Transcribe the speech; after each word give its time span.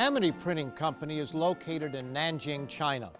Amity 0.00 0.32
Printing 0.32 0.70
Company 0.70 1.18
is 1.18 1.34
located 1.34 1.94
in 1.94 2.10
Nanjing, 2.14 2.66
China, 2.66 3.12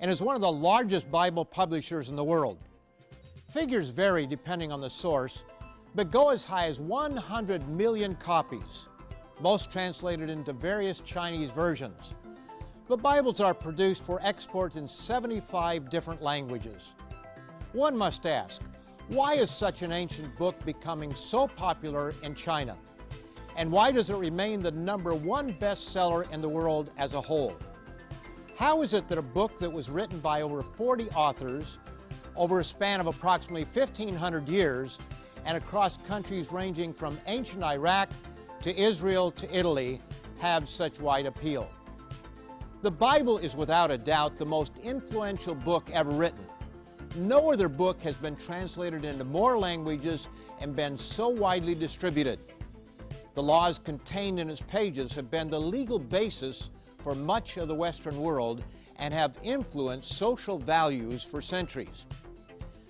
and 0.00 0.10
is 0.10 0.22
one 0.22 0.34
of 0.34 0.40
the 0.40 0.50
largest 0.50 1.10
Bible 1.10 1.44
publishers 1.44 2.08
in 2.08 2.16
the 2.16 2.24
world. 2.24 2.56
Figures 3.50 3.90
vary 3.90 4.24
depending 4.24 4.72
on 4.72 4.80
the 4.80 4.88
source, 4.88 5.44
but 5.94 6.10
go 6.10 6.30
as 6.30 6.46
high 6.46 6.64
as 6.64 6.80
100 6.80 7.68
million 7.68 8.14
copies, 8.14 8.88
most 9.42 9.70
translated 9.70 10.30
into 10.30 10.54
various 10.54 11.00
Chinese 11.00 11.50
versions. 11.50 12.14
The 12.88 12.96
Bibles 12.96 13.38
are 13.38 13.52
produced 13.52 14.02
for 14.02 14.18
export 14.22 14.76
in 14.76 14.88
75 14.88 15.90
different 15.90 16.22
languages. 16.22 16.94
One 17.74 17.94
must 17.94 18.24
ask, 18.24 18.62
why 19.08 19.34
is 19.34 19.50
such 19.50 19.82
an 19.82 19.92
ancient 19.92 20.34
book 20.38 20.58
becoming 20.64 21.14
so 21.14 21.48
popular 21.48 22.14
in 22.22 22.34
China? 22.34 22.78
And 23.58 23.72
why 23.72 23.90
does 23.90 24.08
it 24.08 24.16
remain 24.16 24.62
the 24.62 24.70
number 24.70 25.12
one 25.12 25.52
bestseller 25.52 26.30
in 26.32 26.40
the 26.40 26.48
world 26.48 26.92
as 26.96 27.14
a 27.14 27.20
whole? 27.20 27.56
How 28.56 28.82
is 28.82 28.94
it 28.94 29.08
that 29.08 29.18
a 29.18 29.22
book 29.22 29.58
that 29.58 29.72
was 29.72 29.90
written 29.90 30.20
by 30.20 30.42
over 30.42 30.62
40 30.62 31.08
authors 31.10 31.78
over 32.36 32.60
a 32.60 32.64
span 32.64 33.00
of 33.00 33.08
approximately 33.08 33.64
1,500 33.64 34.48
years 34.48 35.00
and 35.44 35.56
across 35.56 35.96
countries 35.96 36.52
ranging 36.52 36.92
from 36.92 37.18
ancient 37.26 37.64
Iraq 37.64 38.10
to 38.62 38.80
Israel 38.80 39.32
to 39.32 39.56
Italy 39.56 40.00
have 40.38 40.68
such 40.68 41.00
wide 41.00 41.26
appeal? 41.26 41.68
The 42.82 42.92
Bible 42.92 43.38
is 43.38 43.56
without 43.56 43.90
a 43.90 43.98
doubt 43.98 44.38
the 44.38 44.46
most 44.46 44.78
influential 44.84 45.56
book 45.56 45.90
ever 45.92 46.10
written. 46.10 46.46
No 47.16 47.50
other 47.50 47.68
book 47.68 48.00
has 48.02 48.16
been 48.16 48.36
translated 48.36 49.04
into 49.04 49.24
more 49.24 49.58
languages 49.58 50.28
and 50.60 50.76
been 50.76 50.96
so 50.96 51.28
widely 51.28 51.74
distributed. 51.74 52.38
The 53.38 53.44
laws 53.44 53.78
contained 53.78 54.40
in 54.40 54.50
its 54.50 54.62
pages 54.62 55.12
have 55.12 55.30
been 55.30 55.48
the 55.48 55.60
legal 55.60 56.00
basis 56.00 56.70
for 56.98 57.14
much 57.14 57.56
of 57.56 57.68
the 57.68 57.74
Western 57.76 58.20
world 58.20 58.64
and 58.96 59.14
have 59.14 59.38
influenced 59.44 60.10
social 60.10 60.58
values 60.58 61.22
for 61.22 61.40
centuries. 61.40 62.04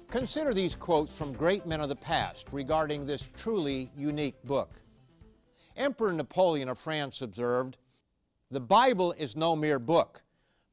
Consider 0.09 0.55
these 0.55 0.75
quotes 0.75 1.15
from 1.15 1.35
great 1.35 1.67
men 1.67 1.83
of 1.83 1.91
the 1.91 1.97
past 1.97 2.49
regarding 2.51 3.05
this 3.05 3.29
truly 3.37 3.91
unique 3.95 4.43
book. 4.45 4.71
Emperor 5.77 6.15
Napoleon 6.15 6.71
of 6.71 6.79
France 6.79 7.21
observed, 7.21 7.77
The 8.51 8.59
Bible 8.59 9.13
is 9.19 9.37
no 9.37 9.55
mere 9.55 9.79
book, 9.79 10.23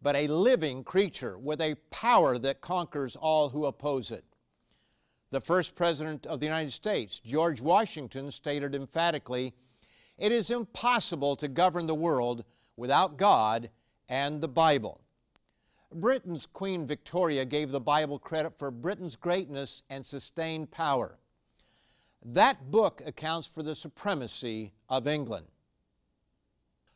but 0.02 0.16
a 0.16 0.28
living 0.28 0.86
creature 0.86 1.38
with 1.38 1.60
a 1.60 1.76
power 1.92 2.38
that 2.38 2.62
conquers 2.62 3.18
all 3.18 3.50
who 3.50 3.66
oppose 3.66 4.10
it. 4.10 4.24
The 5.32 5.42
first 5.42 5.76
President 5.76 6.26
of 6.28 6.40
the 6.40 6.46
United 6.46 6.72
States, 6.72 7.20
George 7.20 7.60
Washington, 7.60 8.32
stated 8.32 8.74
emphatically, 8.74 9.54
it 10.18 10.32
is 10.32 10.50
impossible 10.50 11.36
to 11.36 11.48
govern 11.48 11.88
the 11.88 11.96
world 11.96 12.44
without 12.78 13.18
God 13.18 13.70
and 14.10 14.42
the 14.42 14.48
Bible. 14.48 15.02
Britain's 15.94 16.46
Queen 16.46 16.86
Victoria 16.86 17.46
gave 17.46 17.72
the 17.72 17.80
Bible 17.80 18.20
credit 18.20 18.58
for 18.58 18.72
Britain's 18.72 19.16
greatness 19.16 19.84
and 19.90 20.06
sustained 20.06 20.72
power. 20.72 21.18
That 22.24 22.72
book 22.72 23.02
accounts 23.06 23.48
for 23.48 23.64
the 23.64 23.76
supremacy 23.76 24.74
of 24.90 25.08
England. 25.08 25.46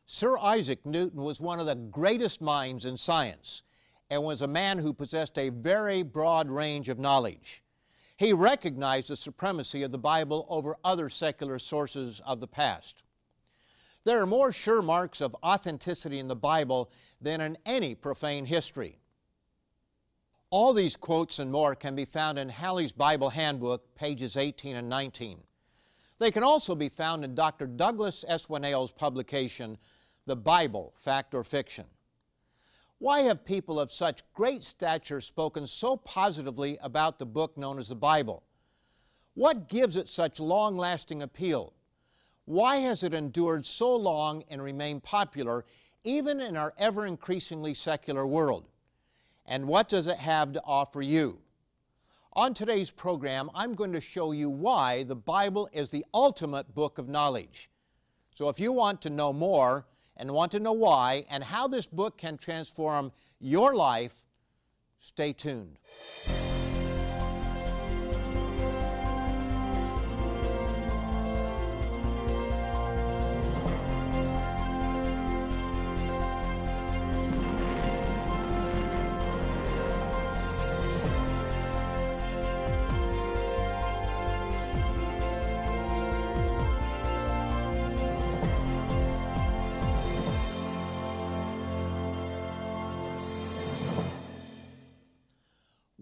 Sir 0.06 0.38
Isaac 0.40 0.86
Newton 0.86 1.24
was 1.24 1.40
one 1.40 1.60
of 1.60 1.68
the 1.68 1.76
greatest 1.76 2.42
minds 2.42 2.86
in 2.86 2.98
science 2.98 3.64
and 4.10 4.24
was 4.24 4.42
a 4.42 4.48
man 4.48 4.80
who 4.80 4.92
possessed 4.92 5.38
a 5.38 5.50
very 5.50 6.02
broad 6.02 6.50
range 6.50 6.90
of 6.90 6.98
knowledge. 6.98 7.62
He 8.18 8.34
recognized 8.34 9.10
the 9.10 9.16
supremacy 9.16 9.84
of 9.84 9.92
the 9.92 10.00
Bible 10.00 10.48
over 10.50 10.78
other 10.84 11.10
secular 11.10 11.60
sources 11.60 12.22
of 12.26 12.40
the 12.40 12.48
past. 12.48 13.04
There 14.06 14.22
are 14.22 14.26
more 14.26 14.52
sure 14.52 14.82
marks 14.82 15.22
of 15.22 15.36
authenticity 15.44 16.20
in 16.20 16.28
the 16.28 16.36
Bible 16.36 16.90
than 17.22 17.42
in 17.42 17.58
any 17.66 17.96
profane 17.96 18.46
history. 18.46 19.00
All 20.52 20.74
these 20.74 20.96
quotes 20.96 21.38
and 21.40 21.52
more 21.52 21.76
can 21.76 21.96
be 21.96 22.06
found 22.06 22.40
in 22.40 22.50
Halley's 22.50 22.92
Bible 22.92 23.30
Handbook, 23.30 23.94
pages 23.96 24.36
18 24.36 24.78
and 24.78 24.90
19. 24.90 25.44
They 26.18 26.32
can 26.32 26.44
also 26.44 26.76
be 26.76 26.90
found 26.90 27.24
in 27.24 27.36
Dr. 27.36 27.68
Douglas 27.68 28.26
S. 28.28 28.48
Winnail's 28.48 28.92
publication, 28.92 29.78
The 30.26 30.36
Bible, 30.36 30.94
Fact 30.98 31.36
or 31.36 31.44
Fiction. 31.44 31.86
Why 32.98 33.22
have 33.22 33.46
people 33.46 33.80
of 33.80 33.92
such 33.92 34.24
great 34.34 34.64
stature 34.64 35.22
spoken 35.22 35.68
so 35.68 35.96
positively 35.98 36.78
about 36.82 37.20
the 37.20 37.26
book 37.26 37.58
known 37.58 37.80
as 37.80 37.88
the 37.88 37.96
Bible? 37.96 38.44
What 39.36 39.70
gives 39.70 39.96
it 39.96 40.10
such 40.10 40.40
long 40.40 40.76
lasting 40.76 41.22
appeal? 41.22 41.74
Why 42.50 42.78
has 42.78 43.04
it 43.04 43.14
endured 43.14 43.64
so 43.64 43.96
long 43.96 44.44
and 44.50 44.60
remained 44.60 45.04
popular 45.04 45.66
even 46.04 46.42
in 46.42 46.58
our 46.58 46.74
ever 46.80 47.06
increasingly 47.06 47.76
secular 47.76 48.26
world? 48.26 48.66
And 49.46 49.68
what 49.68 49.88
does 49.88 50.08
it 50.08 50.18
have 50.18 50.54
to 50.54 50.62
offer 50.66 51.04
you? 51.04 51.42
On 52.34 52.56
today's 52.56 52.90
program, 52.90 53.52
I'm 53.54 53.76
going 53.76 53.94
to 53.94 54.02
show 54.02 54.32
you 54.32 54.50
why 54.50 55.04
the 55.04 55.16
Bible 55.16 55.70
is 55.72 55.92
the 55.92 56.04
ultimate 56.12 56.74
book 56.74 56.98
of 56.98 57.08
knowledge. 57.08 57.70
So 58.34 58.50
if 58.50 58.60
you 58.60 58.72
want 58.72 59.00
to 59.04 59.12
know 59.12 59.32
more 59.32 59.86
and 60.18 60.32
want 60.32 60.52
to 60.54 60.60
know 60.60 60.74
why 60.74 61.26
and 61.30 61.44
how 61.44 61.68
this 61.68 61.86
book 61.86 62.18
can 62.18 62.36
transform 62.36 63.12
your 63.40 63.76
life, 63.76 64.26
stay 64.98 65.34
tuned. 65.34 65.78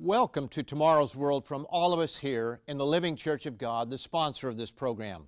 Welcome 0.08 0.48
to 0.50 0.64
Tomorrow's 0.64 1.18
World 1.18 1.44
from 1.44 1.68
all 1.70 1.92
of 1.92 2.00
us 2.00 2.16
here 2.16 2.62
in 2.68 2.78
the 2.78 2.86
Living 2.86 3.18
Church 3.18 3.46
of 3.46 3.58
God, 3.58 3.90
the 3.90 3.98
sponsor 3.98 4.48
of 4.48 4.56
this 4.56 4.72
program. 4.72 5.28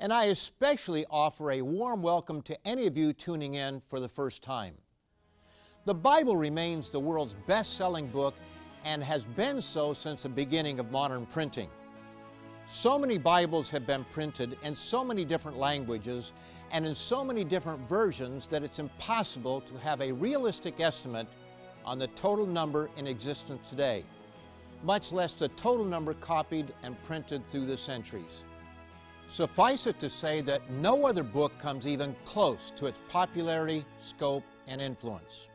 And 0.00 0.12
I 0.12 0.24
especially 0.24 1.06
offer 1.08 1.52
a 1.52 1.62
warm 1.62 2.02
welcome 2.02 2.42
to 2.42 2.58
any 2.66 2.88
of 2.88 2.96
you 2.96 3.12
tuning 3.12 3.54
in 3.54 3.80
for 3.80 4.00
the 4.00 4.08
first 4.08 4.42
time. 4.42 4.74
The 5.84 5.94
Bible 5.94 6.36
remains 6.36 6.90
the 6.90 6.98
world's 6.98 7.36
best 7.46 7.76
selling 7.76 8.08
book 8.08 8.34
and 8.84 9.00
has 9.04 9.26
been 9.26 9.60
so 9.60 9.94
since 9.94 10.24
the 10.24 10.28
beginning 10.28 10.80
of 10.80 10.90
modern 10.90 11.24
printing. 11.26 11.68
So 12.66 12.98
many 12.98 13.16
Bibles 13.16 13.70
have 13.70 13.86
been 13.86 14.02
printed 14.10 14.58
in 14.64 14.74
so 14.74 15.04
many 15.04 15.24
different 15.24 15.56
languages 15.56 16.32
and 16.72 16.84
in 16.84 16.96
so 16.96 17.24
many 17.24 17.44
different 17.44 17.88
versions 17.88 18.48
that 18.48 18.64
it's 18.64 18.80
impossible 18.80 19.60
to 19.60 19.78
have 19.78 20.00
a 20.00 20.10
realistic 20.10 20.80
estimate 20.80 21.28
on 21.84 21.98
the 21.98 22.06
total 22.08 22.46
number 22.46 22.90
in 22.96 23.06
existence 23.06 23.68
today, 23.68 24.04
much 24.82 25.12
less 25.12 25.34
the 25.34 25.48
total 25.48 25.84
number 25.84 26.14
copied 26.14 26.72
and 26.82 27.02
printed 27.04 27.46
through 27.48 27.66
the 27.66 27.76
centuries. 27.76 28.44
Suffice 29.28 29.86
it 29.86 30.00
to 30.00 30.10
say 30.10 30.40
that 30.40 30.68
no 30.70 31.06
other 31.06 31.22
book 31.22 31.56
comes 31.58 31.86
even 31.86 32.16
close 32.24 32.72
to 32.72 32.86
its 32.86 32.98
popularity, 33.08 33.84
scope, 33.98 34.42
and 34.66 34.80
influence. 34.80 35.48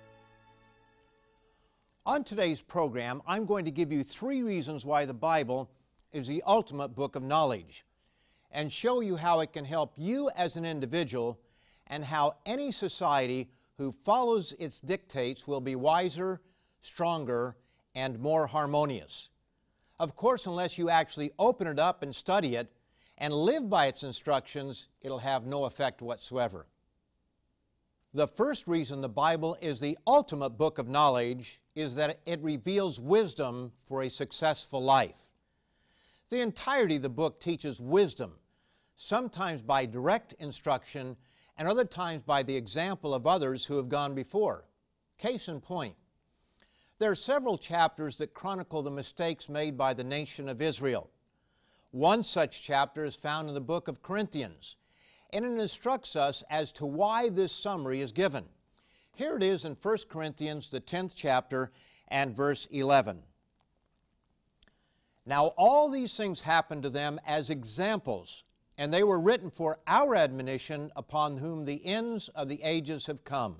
On 2.05 2.23
today's 2.23 2.61
program, 2.61 3.21
I'm 3.27 3.45
going 3.45 3.65
to 3.65 3.71
give 3.71 3.91
you 3.91 4.03
three 4.03 4.43
reasons 4.43 4.85
why 4.85 5.05
the 5.05 5.13
Bible 5.13 5.69
is 6.13 6.27
the 6.27 6.43
ultimate 6.45 6.89
book 6.89 7.15
of 7.15 7.23
knowledge 7.23 7.83
and 8.51 8.71
show 8.71 9.01
you 9.01 9.17
how 9.17 9.41
it 9.41 9.51
can 9.51 9.65
help 9.65 9.91
you 9.97 10.29
as 10.37 10.55
an 10.55 10.65
individual 10.65 11.39
and 11.87 12.05
how 12.05 12.35
any 12.45 12.71
society 12.71 13.49
who 13.77 13.91
follows 13.91 14.53
its 14.59 14.79
dictates 14.79 15.47
will 15.47 15.61
be 15.61 15.75
wiser, 15.75 16.41
stronger, 16.81 17.55
and 17.93 18.19
more 18.19 18.47
harmonious. 18.47 19.29
Of 19.99 20.15
course, 20.15 20.45
unless 20.45 20.77
you 20.77 20.89
actually 20.89 21.31
open 21.39 21.67
it 21.67 21.79
up 21.79 22.03
and 22.03 22.13
study 22.13 22.55
it 22.55 22.71
and 23.17 23.33
live 23.33 23.69
by 23.69 23.87
its 23.87 24.03
instructions, 24.03 24.87
it'll 25.01 25.19
have 25.19 25.45
no 25.45 25.65
effect 25.65 26.01
whatsoever. 26.01 26.67
The 28.13 28.27
first 28.27 28.67
reason 28.67 29.01
the 29.01 29.09
Bible 29.09 29.57
is 29.61 29.79
the 29.79 29.97
ultimate 30.07 30.51
book 30.51 30.77
of 30.77 30.87
knowledge 30.87 31.61
is 31.75 31.95
that 31.95 32.19
it 32.25 32.41
reveals 32.41 32.99
wisdom 32.99 33.73
for 33.83 34.03
a 34.03 34.09
successful 34.09 34.81
life. 34.81 35.19
The 36.29 36.39
entirety 36.39 36.95
of 36.95 37.01
the 37.01 37.09
book 37.09 37.41
teaches 37.41 37.79
wisdom, 37.81 38.31
sometimes 38.95 39.61
by 39.61 39.85
direct 39.85 40.33
instruction 40.39 41.17
and 41.57 41.67
other 41.67 41.85
times 41.85 42.21
by 42.21 42.43
the 42.43 42.55
example 42.55 43.13
of 43.13 43.27
others 43.27 43.65
who 43.65 43.77
have 43.77 43.89
gone 43.89 44.13
before. 44.13 44.65
Case 45.17 45.47
in 45.47 45.61
point, 45.61 45.95
there 46.99 47.11
are 47.11 47.15
several 47.15 47.57
chapters 47.57 48.17
that 48.17 48.33
chronicle 48.33 48.81
the 48.81 48.91
mistakes 48.91 49.49
made 49.49 49.77
by 49.77 49.93
the 49.93 50.03
nation 50.03 50.47
of 50.47 50.61
Israel. 50.61 51.09
One 51.91 52.23
such 52.23 52.61
chapter 52.61 53.05
is 53.05 53.15
found 53.15 53.47
in 53.47 53.53
the 53.53 53.61
book 53.61 53.87
of 53.87 54.01
Corinthians, 54.01 54.75
and 55.31 55.45
it 55.45 55.59
instructs 55.59 56.15
us 56.15 56.43
as 56.49 56.71
to 56.73 56.85
why 56.85 57.29
this 57.29 57.51
summary 57.51 58.01
is 58.01 58.11
given. 58.11 58.45
Here 59.15 59.37
it 59.37 59.43
is 59.43 59.63
in 59.65 59.77
1 59.81 59.97
Corinthians, 60.09 60.69
the 60.69 60.81
10th 60.81 61.13
chapter, 61.15 61.71
and 62.09 62.35
verse 62.35 62.65
11. 62.69 63.23
Now, 65.25 65.47
all 65.57 65.89
these 65.89 66.15
things 66.15 66.41
happened 66.41 66.83
to 66.83 66.89
them 66.89 67.19
as 67.25 67.49
examples, 67.49 68.43
and 68.77 68.93
they 68.93 69.03
were 69.03 69.19
written 69.19 69.49
for 69.49 69.79
our 69.87 70.15
admonition 70.15 70.91
upon 70.95 71.37
whom 71.37 71.65
the 71.65 71.85
ends 71.85 72.29
of 72.29 72.49
the 72.49 72.61
ages 72.63 73.05
have 73.05 73.23
come. 73.23 73.57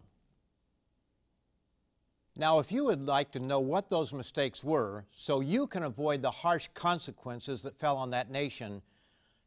Now, 2.38 2.60
if 2.60 2.72
you 2.72 2.86
would 2.86 3.02
like 3.02 3.32
to 3.32 3.40
know 3.40 3.62
what 3.62 3.90
those 3.90 4.12
mistakes 4.12 4.62
were, 4.62 5.06
so 5.10 5.40
you 5.40 5.68
can 5.68 5.84
avoid 5.84 6.22
the 6.22 6.32
harsh 6.32 6.68
consequences 6.74 7.64
that 7.64 7.78
fell 7.78 7.96
on 7.96 8.10
that 8.10 8.30
nation, 8.30 8.82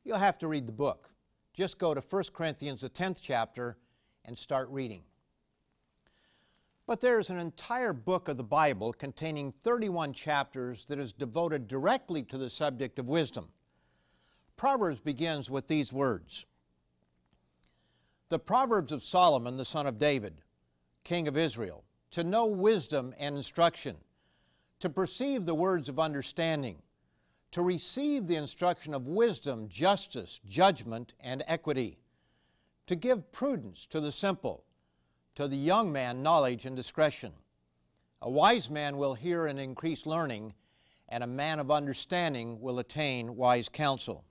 you'll 0.04 0.16
have 0.16 0.38
to 0.38 0.48
read 0.48 0.66
the 0.66 0.72
book. 0.72 1.10
Just 1.52 1.78
go 1.78 1.92
to 1.92 2.00
1 2.00 2.24
Corinthians, 2.32 2.80
the 2.80 2.88
10th 2.88 3.20
chapter, 3.20 3.76
and 4.24 4.38
start 4.38 4.70
reading. 4.70 5.02
But 6.86 7.02
there's 7.02 7.28
an 7.28 7.38
entire 7.38 7.92
book 7.92 8.28
of 8.28 8.38
the 8.38 8.44
Bible 8.44 8.94
containing 8.94 9.52
31 9.52 10.14
chapters 10.14 10.86
that 10.86 10.98
is 10.98 11.12
devoted 11.12 11.68
directly 11.68 12.22
to 12.22 12.38
the 12.38 12.48
subject 12.48 12.98
of 12.98 13.10
wisdom. 13.10 13.48
Proverbs 14.58 14.98
begins 14.98 15.48
with 15.48 15.68
these 15.68 15.92
words 15.92 16.44
The 18.28 18.40
Proverbs 18.40 18.90
of 18.90 19.04
Solomon, 19.04 19.56
the 19.56 19.64
son 19.64 19.86
of 19.86 19.98
David, 19.98 20.42
king 21.04 21.28
of 21.28 21.38
Israel 21.38 21.84
to 22.10 22.24
know 22.24 22.46
wisdom 22.46 23.14
and 23.20 23.36
instruction, 23.36 23.96
to 24.80 24.90
perceive 24.90 25.46
the 25.46 25.54
words 25.54 25.88
of 25.88 26.00
understanding, 26.00 26.82
to 27.52 27.62
receive 27.62 28.26
the 28.26 28.34
instruction 28.34 28.94
of 28.94 29.06
wisdom, 29.06 29.68
justice, 29.68 30.40
judgment, 30.48 31.14
and 31.20 31.44
equity, 31.46 31.98
to 32.86 32.96
give 32.96 33.30
prudence 33.30 33.86
to 33.86 34.00
the 34.00 34.10
simple, 34.10 34.64
to 35.36 35.46
the 35.46 35.56
young 35.56 35.92
man 35.92 36.20
knowledge 36.20 36.66
and 36.66 36.74
discretion. 36.74 37.32
A 38.22 38.30
wise 38.30 38.68
man 38.68 38.96
will 38.96 39.14
hear 39.14 39.46
and 39.46 39.60
increase 39.60 40.04
learning, 40.04 40.52
and 41.08 41.22
a 41.22 41.28
man 41.28 41.60
of 41.60 41.70
understanding 41.70 42.60
will 42.60 42.80
attain 42.80 43.36
wise 43.36 43.68
counsel. 43.68 44.24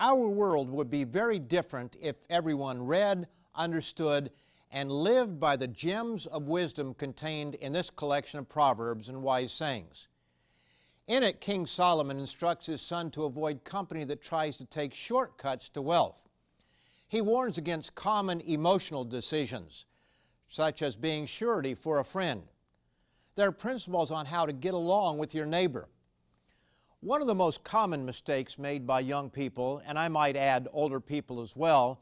Our 0.00 0.28
world 0.28 0.70
would 0.70 0.90
be 0.90 1.04
very 1.04 1.38
different 1.38 1.96
if 2.00 2.16
everyone 2.30 2.86
read, 2.86 3.26
understood, 3.54 4.30
and 4.70 4.92
lived 4.92 5.40
by 5.40 5.56
the 5.56 5.66
gems 5.66 6.26
of 6.26 6.44
wisdom 6.44 6.94
contained 6.94 7.54
in 7.56 7.72
this 7.72 7.90
collection 7.90 8.38
of 8.38 8.48
proverbs 8.48 9.08
and 9.08 9.22
wise 9.22 9.52
sayings. 9.52 10.08
In 11.08 11.22
it, 11.22 11.40
King 11.40 11.66
Solomon 11.66 12.18
instructs 12.18 12.66
his 12.66 12.82
son 12.82 13.10
to 13.12 13.24
avoid 13.24 13.64
company 13.64 14.04
that 14.04 14.22
tries 14.22 14.56
to 14.58 14.66
take 14.66 14.92
shortcuts 14.92 15.68
to 15.70 15.82
wealth. 15.82 16.28
He 17.08 17.22
warns 17.22 17.56
against 17.56 17.94
common 17.94 18.42
emotional 18.42 19.04
decisions, 19.04 19.86
such 20.48 20.82
as 20.82 20.96
being 20.96 21.24
surety 21.24 21.74
for 21.74 21.98
a 21.98 22.04
friend. 22.04 22.42
There 23.34 23.48
are 23.48 23.52
principles 23.52 24.10
on 24.10 24.26
how 24.26 24.44
to 24.44 24.52
get 24.52 24.74
along 24.74 25.18
with 25.18 25.34
your 25.34 25.46
neighbor. 25.46 25.88
One 27.00 27.20
of 27.20 27.28
the 27.28 27.34
most 27.34 27.62
common 27.62 28.04
mistakes 28.04 28.58
made 28.58 28.84
by 28.84 29.00
young 29.00 29.30
people, 29.30 29.80
and 29.86 29.96
I 29.96 30.08
might 30.08 30.34
add 30.34 30.66
older 30.72 30.98
people 30.98 31.40
as 31.40 31.54
well, 31.54 32.00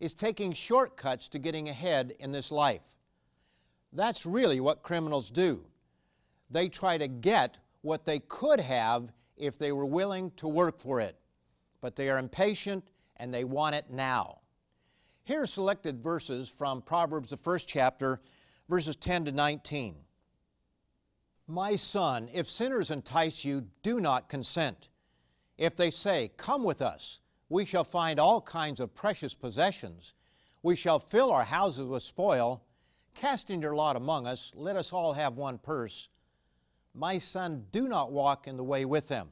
is 0.00 0.14
taking 0.14 0.54
shortcuts 0.54 1.28
to 1.28 1.38
getting 1.38 1.68
ahead 1.68 2.14
in 2.18 2.32
this 2.32 2.50
life. 2.50 2.96
That's 3.92 4.24
really 4.24 4.60
what 4.60 4.82
criminals 4.82 5.30
do. 5.30 5.66
They 6.50 6.68
try 6.70 6.96
to 6.96 7.08
get 7.08 7.58
what 7.82 8.06
they 8.06 8.20
could 8.20 8.60
have 8.60 9.12
if 9.36 9.58
they 9.58 9.70
were 9.72 9.84
willing 9.84 10.30
to 10.36 10.48
work 10.48 10.80
for 10.80 10.98
it, 10.98 11.16
but 11.82 11.94
they 11.94 12.08
are 12.08 12.18
impatient 12.18 12.84
and 13.18 13.32
they 13.32 13.44
want 13.44 13.74
it 13.74 13.90
now. 13.90 14.38
Here 15.24 15.42
are 15.42 15.46
selected 15.46 16.02
verses 16.02 16.48
from 16.48 16.80
Proverbs, 16.80 17.30
the 17.30 17.36
first 17.36 17.68
chapter, 17.68 18.22
verses 18.66 18.96
10 18.96 19.26
to 19.26 19.32
19. 19.32 19.94
My 21.50 21.76
son, 21.76 22.28
if 22.30 22.46
sinners 22.46 22.90
entice 22.90 23.42
you, 23.42 23.64
do 23.82 24.00
not 24.00 24.28
consent. 24.28 24.90
If 25.56 25.76
they 25.76 25.90
say, 25.90 26.30
Come 26.36 26.62
with 26.62 26.82
us, 26.82 27.20
we 27.48 27.64
shall 27.64 27.84
find 27.84 28.20
all 28.20 28.42
kinds 28.42 28.80
of 28.80 28.94
precious 28.94 29.34
possessions. 29.34 30.12
We 30.62 30.76
shall 30.76 30.98
fill 30.98 31.32
our 31.32 31.44
houses 31.44 31.86
with 31.86 32.02
spoil. 32.02 32.62
Cast 33.14 33.48
in 33.48 33.62
your 33.62 33.74
lot 33.74 33.96
among 33.96 34.26
us, 34.26 34.52
let 34.54 34.76
us 34.76 34.92
all 34.92 35.14
have 35.14 35.38
one 35.38 35.56
purse. 35.56 36.10
My 36.94 37.16
son, 37.16 37.64
do 37.72 37.88
not 37.88 38.12
walk 38.12 38.46
in 38.46 38.58
the 38.58 38.64
way 38.64 38.84
with 38.84 39.08
them. 39.08 39.30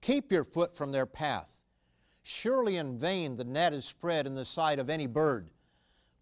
Keep 0.00 0.32
your 0.32 0.44
foot 0.44 0.74
from 0.74 0.92
their 0.92 1.06
path. 1.06 1.64
Surely 2.22 2.76
in 2.76 2.96
vain 2.96 3.36
the 3.36 3.44
net 3.44 3.74
is 3.74 3.84
spread 3.84 4.26
in 4.26 4.34
the 4.34 4.46
sight 4.46 4.78
of 4.78 4.88
any 4.88 5.06
bird. 5.06 5.50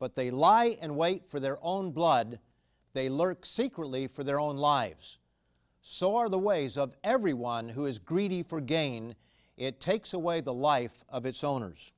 But 0.01 0.17
they 0.17 0.33
lie 0.33 0.77
in 0.83 0.97
wait 0.97 1.31
for 1.31 1.39
their 1.39 1.59
own 1.63 1.93
blood, 1.93 2.41
they 2.93 3.09
lurk 3.09 3.45
secretly 3.47 4.07
for 4.07 4.25
their 4.25 4.41
own 4.41 4.57
lives. 4.57 5.19
So 5.81 6.17
are 6.17 6.29
the 6.29 6.39
ways 6.39 6.77
of 6.77 6.97
everyone 7.03 7.69
who 7.69 7.87
is 7.87 7.99
greedy 7.99 8.43
for 8.43 8.61
gain 8.61 9.15
it 9.57 9.81
takes 9.81 10.13
away 10.13 10.41
the 10.41 10.53
life 10.53 11.05
of 11.09 11.27
its 11.27 11.45
owners. 11.45 11.93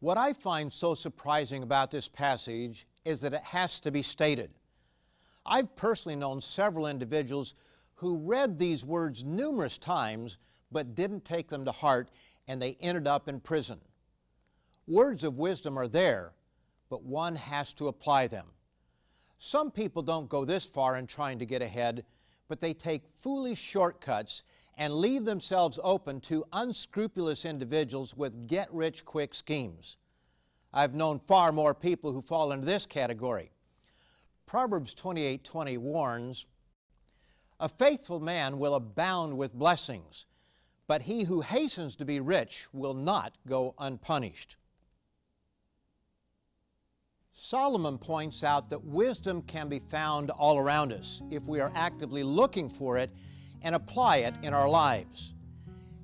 What 0.00 0.16
I 0.16 0.32
find 0.32 0.72
so 0.72 0.94
surprising 0.94 1.62
about 1.62 1.90
this 1.90 2.08
passage 2.08 2.86
is 3.04 3.20
that 3.20 3.34
it 3.34 3.42
has 3.42 3.80
to 3.80 3.90
be 3.90 4.02
stated. 4.02 4.50
I've 5.44 5.74
personally 5.76 6.16
known 6.16 6.40
several 6.40 6.86
individuals 6.86 7.54
who 7.94 8.18
read 8.18 8.58
these 8.58 8.84
words 8.84 9.24
numerous 9.24 9.78
times 9.78 10.38
but 10.70 10.94
didn't 10.94 11.24
take 11.24 11.48
them 11.48 11.64
to 11.64 11.72
heart 11.72 12.10
and 12.46 12.60
they 12.60 12.76
ended 12.80 13.06
up 13.06 13.28
in 13.28 13.40
prison. 13.40 13.80
Words 14.86 15.24
of 15.24 15.38
wisdom 15.38 15.78
are 15.78 15.88
there, 15.88 16.32
but 16.88 17.02
one 17.02 17.36
has 17.36 17.72
to 17.74 17.88
apply 17.88 18.26
them. 18.26 18.46
Some 19.38 19.70
people 19.70 20.02
don't 20.02 20.28
go 20.28 20.44
this 20.44 20.66
far 20.66 20.96
in 20.96 21.06
trying 21.06 21.38
to 21.38 21.46
get 21.46 21.62
ahead, 21.62 22.04
but 22.48 22.60
they 22.60 22.74
take 22.74 23.06
foolish 23.14 23.58
shortcuts 23.58 24.42
and 24.76 24.94
leave 24.94 25.24
themselves 25.24 25.78
open 25.82 26.20
to 26.22 26.44
unscrupulous 26.52 27.44
individuals 27.44 28.16
with 28.16 28.46
get 28.46 28.72
rich 28.72 29.04
quick 29.04 29.34
schemes. 29.34 29.96
I've 30.72 30.94
known 30.94 31.18
far 31.18 31.50
more 31.50 31.74
people 31.74 32.12
who 32.12 32.20
fall 32.20 32.52
into 32.52 32.66
this 32.66 32.84
category. 32.84 33.50
Proverbs 34.46 34.94
28:20 34.94 35.76
warns, 35.78 36.46
"A 37.58 37.68
faithful 37.68 38.20
man 38.20 38.58
will 38.58 38.74
abound 38.74 39.36
with 39.36 39.54
blessings, 39.54 40.26
but 40.86 41.02
he 41.02 41.24
who 41.24 41.40
hastens 41.40 41.96
to 41.96 42.04
be 42.04 42.20
rich 42.20 42.72
will 42.72 42.94
not 42.94 43.36
go 43.46 43.74
unpunished." 43.78 44.56
Solomon 47.40 47.98
points 47.98 48.42
out 48.42 48.68
that 48.68 48.84
wisdom 48.84 49.42
can 49.42 49.68
be 49.68 49.78
found 49.78 50.30
all 50.30 50.58
around 50.58 50.92
us 50.92 51.22
if 51.30 51.44
we 51.44 51.60
are 51.60 51.70
actively 51.76 52.24
looking 52.24 52.68
for 52.68 52.98
it 52.98 53.14
and 53.62 53.76
apply 53.76 54.16
it 54.18 54.34
in 54.42 54.52
our 54.52 54.68
lives. 54.68 55.34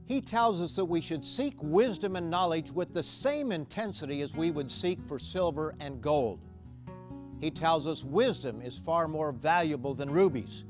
He 0.06 0.20
tells 0.20 0.60
us 0.60 0.76
that 0.76 0.84
we 0.84 1.00
should 1.00 1.24
seek 1.24 1.54
wisdom 1.60 2.14
and 2.14 2.30
knowledge 2.30 2.70
with 2.70 2.94
the 2.94 3.02
same 3.02 3.50
intensity 3.50 4.20
as 4.20 4.36
we 4.36 4.52
would 4.52 4.70
seek 4.70 5.00
for 5.08 5.18
silver 5.18 5.74
and 5.80 6.00
gold. 6.00 6.38
He 7.40 7.50
tells 7.50 7.88
us 7.88 8.04
wisdom 8.04 8.62
is 8.62 8.78
far 8.78 9.08
more 9.08 9.32
valuable 9.32 9.92
than 9.92 10.10
rubies, 10.10 10.62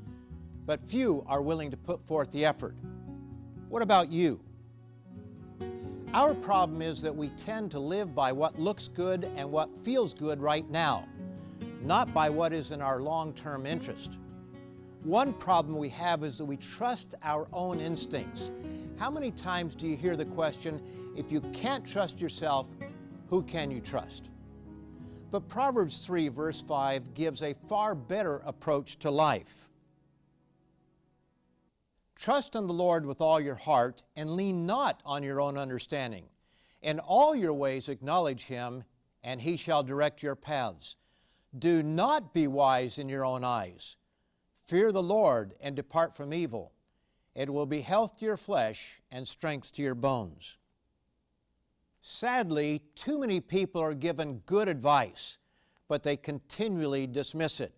but 0.64 0.80
few 0.80 1.26
are 1.26 1.42
willing 1.42 1.71
to 1.73 1.76
put 1.76 2.06
forth 2.06 2.33
the 2.33 2.47
effort. 2.47 2.75
What 3.68 3.83
about 3.83 4.11
you? 4.11 4.40
Our 6.14 6.33
problem 6.33 6.80
is 6.80 7.02
that 7.02 7.16
we 7.16 7.30
tend 7.30 7.73
to 7.73 7.80
live 7.80 8.14
by 8.14 8.30
what 8.30 8.56
looks 8.56 8.87
good 8.87 9.28
and 9.35 9.50
what 9.50 9.76
feels 9.80 10.14
good 10.14 10.40
right 10.40 10.71
now, 10.71 11.09
not 11.83 12.14
by 12.14 12.30
what 12.30 12.52
is 12.52 12.71
in 12.71 12.80
our 12.80 13.00
long-term 13.00 13.66
interest. 13.66 14.16
One 15.02 15.33
problem 15.33 15.76
we 15.76 15.88
have 15.88 16.23
is 16.23 16.38
that 16.38 16.44
we 16.44 16.56
trust 16.56 17.16
our 17.25 17.49
own 17.52 17.80
instincts. 17.80 18.52
How 18.97 19.11
many 19.11 19.33
times 19.33 19.75
do 19.75 19.88
you 19.88 19.97
hear 19.97 20.14
the 20.14 20.25
question, 20.25 20.80
if 21.16 21.33
you 21.33 21.40
can't 21.52 21.85
trust 21.85 22.21
yourself, 22.21 22.68
who 23.28 23.42
can 23.42 23.73
you 23.73 23.80
trust? 23.80 24.30
But 25.33 25.49
Proverbs 25.49 26.06
3, 26.06 26.28
verse 26.28 26.61
5, 26.61 27.12
gives 27.14 27.42
a 27.42 27.56
far 27.68 27.97
better 27.97 28.40
approach 28.47 29.00
to 29.00 29.11
life. 29.11 29.68
Trust 32.24 32.56
in 32.56 32.66
the 32.66 32.72
Lord 32.72 33.04
with 33.04 33.20
all 33.20 33.38
your 33.38 33.54
heart 33.54 34.02
and 34.16 34.34
lean 34.34 34.64
not 34.64 35.02
on 35.04 35.22
your 35.22 35.42
own 35.42 35.58
understanding. 35.58 36.24
In 36.80 36.98
all 36.98 37.34
your 37.34 37.52
ways 37.52 37.90
acknowledge 37.90 38.46
Him, 38.46 38.84
and 39.22 39.42
He 39.42 39.58
shall 39.58 39.82
direct 39.82 40.22
your 40.22 40.34
paths. 40.34 40.96
Do 41.58 41.82
not 41.82 42.32
be 42.32 42.46
wise 42.46 42.96
in 42.96 43.10
your 43.10 43.26
own 43.26 43.44
eyes. 43.44 43.96
Fear 44.64 44.92
the 44.92 45.02
Lord 45.02 45.52
and 45.60 45.76
depart 45.76 46.16
from 46.16 46.32
evil. 46.32 46.72
It 47.34 47.52
will 47.52 47.66
be 47.66 47.82
health 47.82 48.16
to 48.16 48.24
your 48.24 48.38
flesh 48.38 49.02
and 49.10 49.28
strength 49.28 49.74
to 49.74 49.82
your 49.82 49.94
bones. 49.94 50.56
Sadly, 52.00 52.80
too 52.94 53.20
many 53.20 53.38
people 53.38 53.82
are 53.82 53.92
given 53.92 54.40
good 54.46 54.70
advice, 54.70 55.36
but 55.88 56.02
they 56.02 56.16
continually 56.16 57.06
dismiss 57.06 57.60
it. 57.60 57.74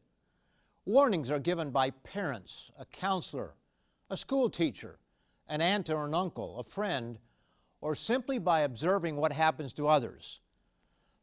Warnings 0.85 1.33
are 1.33 1.41
given 1.41 1.73
by 1.73 1.91
parents, 1.91 2.71
a 2.79 2.85
counselor, 2.85 3.57
a 4.11 4.17
school 4.17 4.49
teacher, 4.49 4.99
an 5.49 5.61
aunt 5.61 5.91
or 5.91 6.07
an 6.07 6.15
uncle, 6.15 6.59
a 6.59 6.63
friend, 6.63 7.19
or 7.81 7.95
simply 7.95 8.39
by 8.39 8.61
observing 8.61 9.17
what 9.17 9.33
happens 9.33 9.73
to 9.75 9.89
others. 9.89 10.41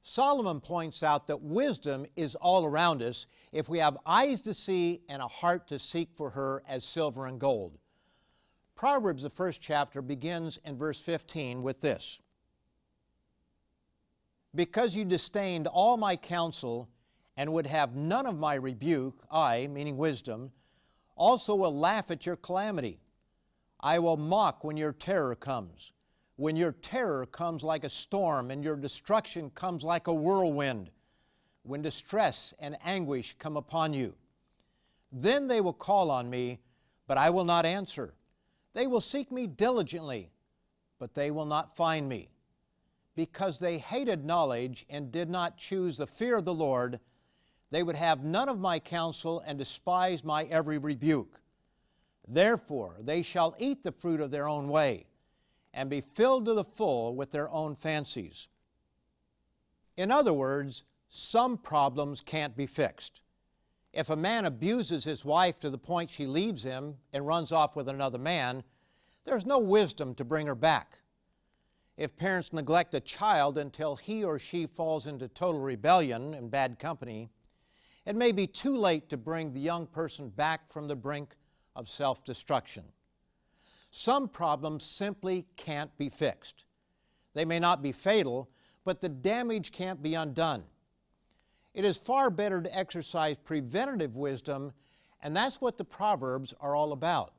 Solomon 0.01 0.59
points 0.59 1.01
out 1.01 1.27
that 1.27 1.41
wisdom 1.41 2.05
is 2.17 2.35
all 2.35 2.65
around 2.65 3.01
us 3.01 3.25
if 3.53 3.69
we 3.69 3.79
have 3.79 3.97
eyes 4.05 4.41
to 4.41 4.53
see 4.53 5.01
and 5.07 5.21
a 5.21 5.27
heart 5.27 5.67
to 5.69 5.79
seek 5.79 6.09
for 6.13 6.29
her 6.31 6.61
as 6.67 6.83
silver 6.83 7.25
and 7.25 7.39
gold. 7.39 7.77
Proverbs, 8.75 9.23
the 9.23 9.29
first 9.29 9.61
chapter, 9.61 10.01
begins 10.01 10.59
in 10.65 10.77
verse 10.77 10.99
15 10.99 11.63
with 11.63 11.79
this 11.79 12.19
Because 14.53 14.93
you 14.93 15.05
disdained 15.05 15.67
all 15.67 15.95
my 15.95 16.17
counsel 16.17 16.89
and 17.37 17.53
would 17.53 17.67
have 17.67 17.95
none 17.95 18.25
of 18.25 18.37
my 18.37 18.55
rebuke, 18.55 19.23
I, 19.31 19.67
meaning 19.67 19.95
wisdom, 19.95 20.51
also 21.15 21.55
will 21.55 21.77
laugh 21.77 22.11
at 22.11 22.25
your 22.25 22.35
calamity. 22.35 22.99
I 23.79 23.99
will 23.99 24.17
mock 24.17 24.63
when 24.63 24.77
your 24.77 24.93
terror 24.93 25.35
comes 25.35 25.93
when 26.35 26.55
your 26.55 26.71
terror 26.71 27.25
comes 27.25 27.63
like 27.63 27.83
a 27.83 27.89
storm 27.89 28.49
and 28.49 28.63
your 28.63 28.75
destruction 28.75 29.49
comes 29.51 29.83
like 29.83 30.07
a 30.07 30.13
whirlwind, 30.13 30.89
when 31.63 31.81
distress 31.81 32.53
and 32.59 32.77
anguish 32.83 33.35
come 33.37 33.55
upon 33.55 33.93
you. 33.93 34.15
Then 35.11 35.47
they 35.47 35.61
will 35.61 35.73
call 35.73 36.09
on 36.09 36.29
me, 36.29 36.59
but 37.07 37.17
I 37.17 37.29
will 37.29 37.45
not 37.45 37.65
answer. 37.65 38.13
They 38.73 38.87
will 38.87 39.01
seek 39.01 39.31
me 39.31 39.45
diligently, 39.45 40.31
but 40.97 41.13
they 41.13 41.29
will 41.29 41.45
not 41.45 41.75
find 41.75 42.09
me. 42.09 42.29
Because 43.15 43.59
they 43.59 43.77
hated 43.77 44.25
knowledge 44.25 44.87
and 44.89 45.11
did 45.11 45.29
not 45.29 45.57
choose 45.57 45.97
the 45.97 46.07
fear 46.07 46.37
of 46.37 46.45
the 46.45 46.53
Lord, 46.53 46.99
they 47.73 47.81
would 47.81 47.95
have 47.95 48.23
none 48.23 48.49
of 48.49 48.59
my 48.59 48.77
counsel 48.77 49.43
and 49.47 49.57
despise 49.57 50.23
my 50.23 50.43
every 50.43 50.77
rebuke. 50.77 51.41
Therefore, 52.27 52.97
they 52.99 53.23
shall 53.23 53.55
eat 53.57 53.81
the 53.81 53.91
fruit 53.91 54.21
of 54.21 54.29
their 54.29 54.47
own 54.47 54.67
way 54.67 55.07
and 55.73 55.89
be 55.89 55.99
filled 55.99 56.45
to 56.45 56.53
the 56.53 56.63
full 56.63 57.15
with 57.15 57.31
their 57.31 57.49
own 57.49 57.73
fancies. 57.73 58.47
In 59.97 60.11
other 60.11 60.33
words, 60.33 60.83
some 61.09 61.57
problems 61.57 62.21
can't 62.21 62.55
be 62.55 62.67
fixed. 62.67 63.23
If 63.91 64.11
a 64.11 64.15
man 64.15 64.45
abuses 64.45 65.03
his 65.03 65.25
wife 65.25 65.59
to 65.61 65.71
the 65.71 65.77
point 65.79 66.11
she 66.11 66.27
leaves 66.27 66.61
him 66.61 66.97
and 67.11 67.25
runs 67.25 67.51
off 67.51 67.75
with 67.75 67.89
another 67.89 68.19
man, 68.19 68.63
there's 69.23 69.47
no 69.47 69.57
wisdom 69.57 70.13
to 70.15 70.23
bring 70.23 70.45
her 70.45 70.53
back. 70.53 70.99
If 71.97 72.15
parents 72.15 72.53
neglect 72.53 72.93
a 72.93 72.99
child 72.99 73.57
until 73.57 73.95
he 73.95 74.23
or 74.23 74.37
she 74.37 74.67
falls 74.67 75.07
into 75.07 75.27
total 75.27 75.61
rebellion 75.61 76.35
and 76.35 76.51
bad 76.51 76.77
company, 76.77 77.31
it 78.05 78.15
may 78.15 78.31
be 78.31 78.47
too 78.47 78.77
late 78.77 79.09
to 79.09 79.17
bring 79.17 79.53
the 79.53 79.59
young 79.59 79.87
person 79.87 80.29
back 80.29 80.69
from 80.69 80.87
the 80.87 80.95
brink 80.95 81.35
of 81.75 81.87
self 81.87 82.23
destruction. 82.23 82.83
Some 83.91 84.27
problems 84.27 84.83
simply 84.83 85.45
can't 85.55 85.95
be 85.97 86.09
fixed. 86.09 86.65
They 87.33 87.45
may 87.45 87.59
not 87.59 87.81
be 87.81 87.91
fatal, 87.91 88.49
but 88.83 89.01
the 89.01 89.09
damage 89.09 89.71
can't 89.71 90.01
be 90.01 90.15
undone. 90.15 90.63
It 91.73 91.85
is 91.85 91.97
far 91.97 92.29
better 92.29 92.61
to 92.61 92.77
exercise 92.77 93.37
preventative 93.37 94.15
wisdom, 94.15 94.73
and 95.21 95.35
that's 95.35 95.61
what 95.61 95.77
the 95.77 95.85
Proverbs 95.85 96.53
are 96.59 96.75
all 96.75 96.91
about. 96.91 97.33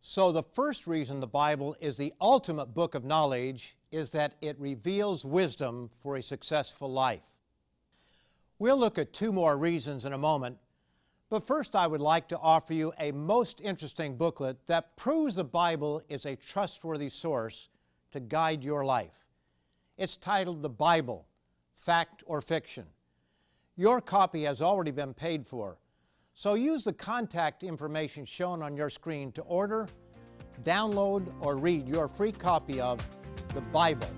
So, 0.00 0.32
the 0.32 0.42
first 0.42 0.86
reason 0.86 1.20
the 1.20 1.26
Bible 1.26 1.76
is 1.80 1.96
the 1.96 2.14
ultimate 2.20 2.72
book 2.72 2.94
of 2.94 3.04
knowledge 3.04 3.76
is 3.92 4.10
that 4.12 4.34
it 4.40 4.58
reveals 4.58 5.24
wisdom 5.24 5.90
for 6.02 6.16
a 6.16 6.22
successful 6.22 6.90
life. 6.90 7.20
We'll 8.60 8.76
look 8.76 8.98
at 8.98 9.14
two 9.14 9.32
more 9.32 9.56
reasons 9.56 10.04
in 10.04 10.12
a 10.12 10.18
moment, 10.18 10.58
but 11.30 11.46
first, 11.46 11.74
I 11.74 11.86
would 11.86 12.02
like 12.02 12.28
to 12.28 12.38
offer 12.38 12.74
you 12.74 12.92
a 12.98 13.10
most 13.10 13.62
interesting 13.62 14.18
booklet 14.18 14.66
that 14.66 14.98
proves 14.98 15.36
the 15.36 15.44
Bible 15.44 16.02
is 16.10 16.26
a 16.26 16.36
trustworthy 16.36 17.08
source 17.08 17.70
to 18.12 18.20
guide 18.20 18.62
your 18.62 18.84
life. 18.84 19.24
It's 19.96 20.14
titled 20.14 20.60
The 20.60 20.68
Bible 20.68 21.26
Fact 21.74 22.22
or 22.26 22.42
Fiction. 22.42 22.84
Your 23.76 23.98
copy 24.02 24.42
has 24.42 24.60
already 24.60 24.90
been 24.90 25.14
paid 25.14 25.46
for, 25.46 25.78
so 26.34 26.52
use 26.52 26.84
the 26.84 26.92
contact 26.92 27.62
information 27.62 28.26
shown 28.26 28.62
on 28.62 28.76
your 28.76 28.90
screen 28.90 29.32
to 29.32 29.42
order, 29.42 29.88
download, 30.64 31.32
or 31.40 31.56
read 31.56 31.88
your 31.88 32.08
free 32.08 32.32
copy 32.32 32.78
of 32.78 33.02
The 33.54 33.62
Bible 33.62 34.10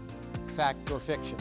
Fact 0.49 0.91
or 0.91 0.99
Fiction. 0.99 1.39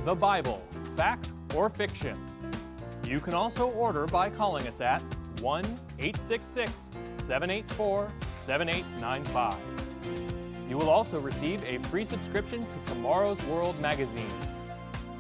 The 0.05 0.15
Bible, 0.15 0.63
Fact 0.97 1.33
or 1.55 1.69
Fiction. 1.69 2.17
You 3.05 3.19
can 3.21 3.35
also 3.35 3.69
order 3.71 4.07
by 4.07 4.31
calling 4.31 4.67
us 4.69 4.81
at 4.81 5.03
1 5.41 5.65
866 5.99 6.91
784 7.17 8.13
7895. 8.43 9.57
You 10.69 10.79
will 10.79 10.89
also 10.89 11.21
receive 11.21 11.63
a 11.65 11.79
free 11.89 12.05
subscription 12.05 12.65
to 12.65 12.77
Tomorrow's 12.89 13.43
World 13.45 13.79
magazine. 13.81 14.31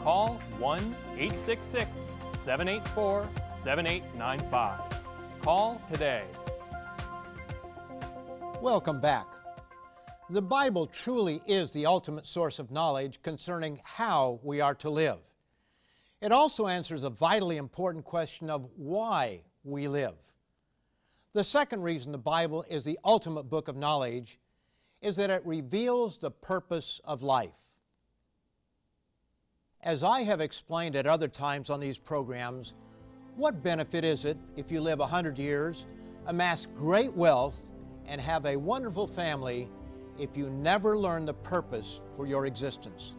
Call 0.02 0.40
1 0.58 0.78
866 1.16 2.08
784 2.34 3.28
7895. 3.56 4.80
Call 5.42 5.80
today. 5.90 6.22
Welcome 8.60 9.00
back. 9.00 9.26
The 10.30 10.42
Bible 10.42 10.86
truly 10.86 11.40
is 11.46 11.72
the 11.72 11.86
ultimate 11.86 12.26
source 12.26 12.58
of 12.58 12.70
knowledge 12.70 13.22
concerning 13.22 13.80
how 13.84 14.40
we 14.42 14.60
are 14.60 14.74
to 14.76 14.90
live. 14.90 15.18
It 16.20 16.32
also 16.32 16.66
answers 16.66 17.04
a 17.04 17.10
vitally 17.10 17.56
important 17.56 18.04
question 18.04 18.50
of 18.50 18.68
why 18.76 19.42
we 19.64 19.88
live. 19.88 20.14
The 21.32 21.44
second 21.44 21.82
reason 21.82 22.12
the 22.12 22.18
Bible 22.18 22.64
is 22.68 22.84
the 22.84 22.98
ultimate 23.04 23.44
book 23.44 23.68
of 23.68 23.76
knowledge 23.76 24.38
is 25.00 25.16
that 25.16 25.30
it 25.30 25.42
reveals 25.44 26.18
the 26.18 26.30
purpose 26.30 27.00
of 27.04 27.22
life. 27.22 27.62
As 29.82 30.02
I 30.02 30.22
have 30.22 30.40
explained 30.40 30.96
at 30.96 31.06
other 31.06 31.28
times 31.28 31.70
on 31.70 31.78
these 31.78 31.98
programs, 31.98 32.74
what 33.36 33.62
benefit 33.62 34.02
is 34.02 34.24
it 34.24 34.38
if 34.56 34.72
you 34.72 34.80
live 34.80 34.98
100 34.98 35.38
years, 35.38 35.86
amass 36.26 36.66
great 36.74 37.14
wealth, 37.14 37.70
and 38.06 38.18
have 38.18 38.46
a 38.46 38.56
wonderful 38.56 39.06
family 39.06 39.68
if 40.18 40.36
you 40.36 40.48
never 40.48 40.96
learn 40.96 41.26
the 41.26 41.34
purpose 41.34 42.00
for 42.14 42.26
your 42.26 42.46
existence? 42.46 43.14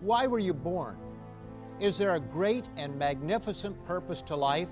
Why 0.00 0.26
were 0.26 0.40
you 0.40 0.52
born? 0.52 0.96
Is 1.78 1.98
there 1.98 2.16
a 2.16 2.20
great 2.20 2.68
and 2.76 2.98
magnificent 2.98 3.82
purpose 3.84 4.22
to 4.22 4.34
life? 4.34 4.70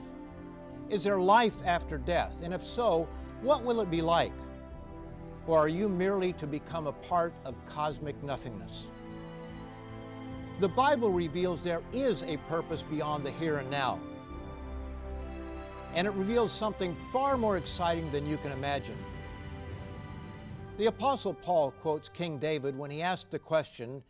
Is 0.90 1.04
there 1.04 1.18
life 1.18 1.62
after 1.64 1.98
death? 1.98 2.40
And 2.42 2.52
if 2.52 2.62
so, 2.62 3.08
what 3.42 3.62
will 3.62 3.80
it 3.80 3.90
be 3.90 4.02
like? 4.02 4.32
Or 5.46 5.58
are 5.58 5.68
you 5.68 5.88
merely 5.88 6.32
to 6.34 6.46
become 6.46 6.88
a 6.88 6.92
part 6.92 7.32
of 7.44 7.54
cosmic 7.66 8.20
nothingness? 8.24 8.88
The 10.58 10.68
Bible 10.68 11.12
reveals 11.12 11.62
there 11.62 11.82
is 11.92 12.24
a 12.24 12.36
purpose 12.48 12.82
beyond 12.82 13.24
the 13.24 13.30
here 13.32 13.58
and 13.58 13.70
now 13.70 14.00
and 15.96 16.06
it 16.06 16.12
reveals 16.12 16.52
something 16.52 16.94
far 17.10 17.38
more 17.38 17.56
exciting 17.56 18.08
than 18.10 18.26
you 18.26 18.36
can 18.36 18.52
imagine. 18.52 18.96
The 20.76 20.86
Apostle 20.86 21.32
Paul 21.32 21.70
quotes 21.80 22.10
King 22.10 22.36
David 22.36 22.76
when 22.78 22.90
he 22.90 23.00
asked 23.00 23.30
the 23.30 23.38
question, 23.38 24.02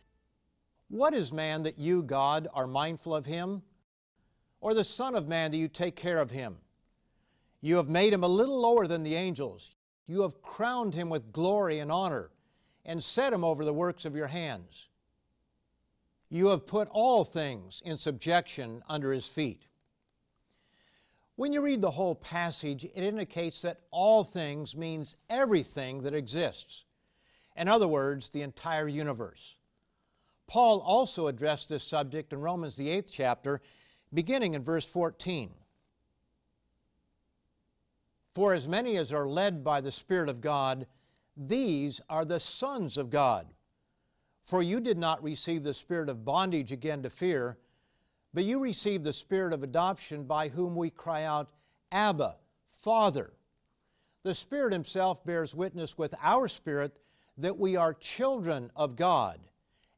What 0.89 1.13
is 1.13 1.31
man 1.31 1.63
that 1.63 1.79
you, 1.79 2.03
God, 2.03 2.49
are 2.53 2.67
mindful 2.67 3.15
of 3.15 3.25
him? 3.25 3.61
Or 4.59 4.73
the 4.73 4.83
Son 4.83 5.15
of 5.15 5.29
Man 5.29 5.51
that 5.51 5.57
you 5.57 5.69
take 5.69 5.95
care 5.95 6.19
of 6.19 6.29
him? 6.29 6.57
You 7.61 7.77
have 7.77 7.87
made 7.87 8.11
him 8.11 8.23
a 8.23 8.27
little 8.27 8.59
lower 8.59 8.85
than 8.85 9.03
the 9.03 9.15
angels. 9.15 9.73
You 10.07 10.23
have 10.23 10.41
crowned 10.41 10.93
him 10.93 11.09
with 11.09 11.31
glory 11.31 11.79
and 11.79 11.89
honor 11.89 12.31
and 12.85 13.01
set 13.01 13.31
him 13.31 13.45
over 13.45 13.63
the 13.63 13.73
works 13.73 14.03
of 14.03 14.15
your 14.15 14.27
hands. 14.27 14.89
You 16.29 16.47
have 16.47 16.67
put 16.67 16.89
all 16.91 17.23
things 17.23 17.81
in 17.85 17.95
subjection 17.95 18.83
under 18.89 19.13
his 19.13 19.25
feet. 19.25 19.66
When 21.37 21.53
you 21.53 21.61
read 21.61 21.81
the 21.81 21.91
whole 21.91 22.15
passage, 22.15 22.83
it 22.83 22.91
indicates 22.95 23.61
that 23.61 23.81
all 23.91 24.23
things 24.23 24.75
means 24.75 25.17
everything 25.29 26.01
that 26.01 26.15
exists. 26.15 26.83
In 27.55 27.67
other 27.67 27.87
words, 27.87 28.29
the 28.29 28.41
entire 28.41 28.87
universe. 28.87 29.55
Paul 30.47 30.79
also 30.79 31.27
addressed 31.27 31.69
this 31.69 31.83
subject 31.83 32.33
in 32.33 32.41
Romans, 32.41 32.75
the 32.75 32.89
eighth 32.89 33.11
chapter, 33.11 33.61
beginning 34.11 34.55
in 34.55 34.63
verse 34.63 34.87
14. 34.87 35.51
For 38.33 38.55
as 38.55 38.67
many 38.67 38.97
as 38.97 39.13
are 39.13 39.27
led 39.27 39.63
by 39.63 39.79
the 39.79 39.91
Spirit 39.91 40.29
of 40.29 40.41
God, 40.41 40.87
these 41.35 42.01
are 42.09 42.25
the 42.25 42.39
sons 42.39 42.97
of 42.97 43.11
God. 43.11 43.45
For 44.43 44.63
you 44.63 44.79
did 44.79 44.97
not 44.97 45.21
receive 45.21 45.63
the 45.63 45.73
spirit 45.75 46.09
of 46.09 46.25
bondage 46.25 46.71
again 46.71 47.03
to 47.03 47.11
fear 47.11 47.59
but 48.37 48.45
you 48.45 48.59
received 48.59 49.03
the 49.03 49.11
Spirit 49.11 49.51
of 49.51 49.63
adoption 49.63 50.23
by 50.23 50.47
whom 50.47 50.75
we 50.75 50.91
cry 50.91 51.23
out, 51.23 51.49
Abba, 51.91 52.35
Father. 52.71 53.33
The 54.21 54.35
Spirit 54.35 54.73
Himself 54.73 55.25
bears 55.25 55.55
witness 55.55 55.97
with 55.97 56.13
our 56.21 56.47
spirit 56.47 56.99
that 57.39 57.57
we 57.57 57.75
are 57.75 57.95
children 57.95 58.69
of 58.75 58.95
God, 58.95 59.39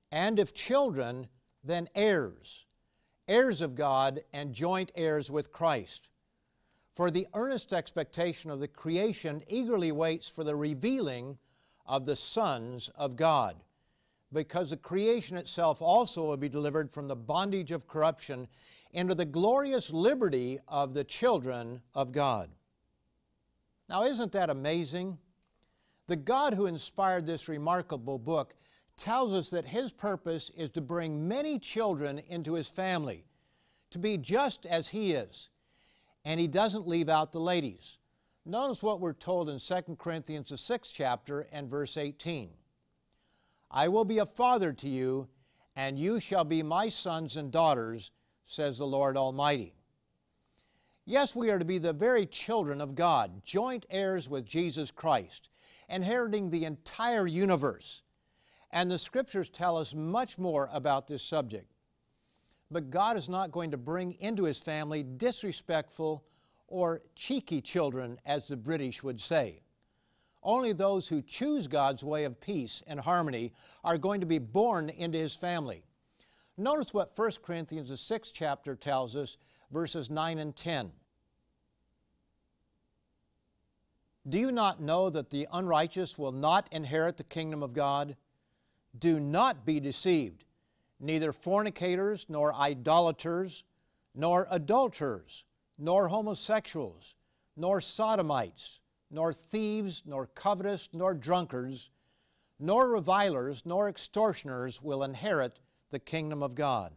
and 0.10 0.40
if 0.40 0.54
children, 0.54 1.28
then 1.66 1.90
heirs, 1.94 2.66
heirs 3.28 3.60
of 3.60 3.76
God 3.76 4.22
and 4.32 4.54
joint 4.54 4.94
heirs 4.96 5.30
with 5.30 5.52
Christ. 5.52 6.08
For 6.96 7.12
the 7.12 7.28
earnest 7.34 7.74
expectation 7.74 8.50
of 8.50 8.62
the 8.62 8.70
creation 8.70 9.44
eagerly 9.50 9.92
waits 9.92 10.30
for 10.30 10.46
the 10.46 10.56
revealing 10.56 11.38
of 11.86 12.06
the 12.06 12.16
sons 12.16 12.90
of 12.96 13.18
God, 13.18 13.58
because 14.32 14.70
the 14.70 14.78
creation 14.78 15.38
itself 15.38 15.82
also 15.82 16.24
will 16.24 16.38
be 16.38 16.50
delivered 16.50 16.92
from 16.92 17.08
the 17.08 17.16
bondage 17.16 17.72
of 17.72 17.88
corruption 17.88 18.48
into 18.92 19.16
the 19.16 19.26
glorious 19.26 19.92
liberty 19.92 20.60
of 20.68 20.94
the 20.94 21.04
children 21.04 21.82
of 21.94 22.12
God. 22.12 22.50
Now, 23.88 24.04
isn't 24.04 24.32
that 24.34 24.50
amazing? 24.50 25.18
The 26.08 26.16
God 26.16 26.54
who 26.54 26.68
inspired 26.68 27.26
this 27.26 27.48
remarkable 27.48 28.20
book 28.20 28.56
tells 28.98 29.34
us 29.34 29.50
that 29.50 29.66
his 29.66 29.92
purpose 29.92 30.52
is 30.56 30.70
to 30.72 30.82
bring 30.82 31.28
many 31.28 31.58
children 31.58 32.20
into 32.28 32.54
his 32.54 32.68
family, 32.68 33.26
to 33.92 34.00
be 34.00 34.18
just 34.18 34.66
as 34.66 34.90
he 34.90 35.14
is. 35.14 35.50
And 36.26 36.40
he 36.40 36.48
doesn't 36.48 36.88
leave 36.88 37.10
out 37.10 37.32
the 37.32 37.40
ladies. 37.40 37.98
Notice 38.46 38.84
what 38.84 39.00
we're 39.00 39.14
told 39.14 39.50
in 39.50 39.60
2 39.60 39.98
Corinthians, 39.98 40.50
the 40.50 40.58
sixth 40.58 40.94
chapter, 40.94 41.48
and 41.52 41.70
verse 41.70 41.98
18. 41.98 42.50
I 43.72 43.88
will 43.88 44.06
be 44.06 44.18
a 44.18 44.26
father 44.26 44.74
to 44.74 44.90
you, 44.90 45.28
and 45.76 46.00
you 46.00 46.20
shall 46.20 46.44
be 46.44 46.64
my 46.64 46.90
sons 46.90 47.38
and 47.38 47.52
daughters, 47.52 48.12
says 48.46 48.78
the 48.78 48.88
Lord 48.88 49.16
Almighty. 49.16 49.76
Yes, 51.06 51.36
we 51.36 51.50
are 51.50 51.60
to 51.60 51.66
be 51.66 51.78
the 51.78 51.94
very 51.94 52.26
children 52.26 52.82
of 52.82 52.96
God, 52.96 53.44
joint 53.44 53.86
heirs 53.90 54.30
with 54.30 54.46
Jesus 54.46 54.92
Christ, 54.92 55.50
inheriting 55.88 56.50
the 56.50 56.66
entire 56.66 57.28
universe. 57.28 58.04
And 58.72 58.90
the 58.90 59.00
scriptures 59.00 59.50
tell 59.50 59.78
us 59.78 59.94
much 59.94 60.38
more 60.38 60.70
about 60.72 61.08
this 61.08 61.24
subject. 61.24 61.72
But 62.70 62.92
God 62.92 63.18
is 63.18 63.30
not 63.30 63.52
going 63.52 63.72
to 63.72 63.78
bring 63.78 64.12
into 64.20 64.44
his 64.44 64.60
family 64.60 65.04
disrespectful 65.04 66.24
or 66.68 67.02
cheeky 67.16 67.62
children, 67.62 68.20
as 68.26 68.48
the 68.48 68.58
British 68.58 69.02
would 69.02 69.20
say. 69.20 69.62
Only 70.42 70.74
those 70.74 71.08
who 71.08 71.22
choose 71.22 71.68
God's 71.68 72.04
way 72.04 72.24
of 72.24 72.40
peace 72.40 72.82
and 72.88 73.00
harmony 73.00 73.54
are 73.84 73.98
going 73.98 74.22
to 74.22 74.26
be 74.26 74.40
born 74.40 74.90
into 74.90 75.18
his 75.18 75.36
family. 75.36 75.84
Notice 76.58 76.94
what 76.94 77.18
1 77.18 77.32
Corinthians, 77.44 77.90
the 77.90 77.98
sixth 77.98 78.34
chapter, 78.36 78.76
tells 78.76 79.16
us, 79.16 79.38
verses 79.72 80.10
9 80.10 80.40
and 80.40 80.56
10. 80.56 80.92
Do 84.28 84.38
you 84.38 84.52
not 84.52 84.82
know 84.82 85.10
that 85.10 85.30
the 85.30 85.48
unrighteous 85.52 86.18
will 86.18 86.32
not 86.32 86.70
inherit 86.72 87.18
the 87.18 87.24
kingdom 87.24 87.64
of 87.64 87.74
God? 87.74 88.16
Do 88.98 89.20
not 89.20 89.66
be 89.66 89.80
deceived. 89.80 90.46
Neither 91.00 91.32
fornicators, 91.32 92.26
nor 92.30 92.54
idolaters, 92.54 93.64
nor 94.14 94.48
adulterers, 94.52 95.46
nor 95.78 96.10
homosexuals, 96.10 97.16
nor 97.56 97.80
sodomites, 97.80 98.79
nor 99.12 99.34
thieves, 99.34 100.04
nor 100.06 100.28
covetous, 100.28 100.90
nor 100.94 101.14
drunkards, 101.14 101.90
nor 102.60 102.90
revilers, 102.90 103.66
nor 103.66 103.88
extortioners 103.88 104.82
will 104.82 105.04
inherit 105.04 105.60
the 105.90 106.00
kingdom 106.00 106.44
of 106.44 106.56
God. 106.56 106.94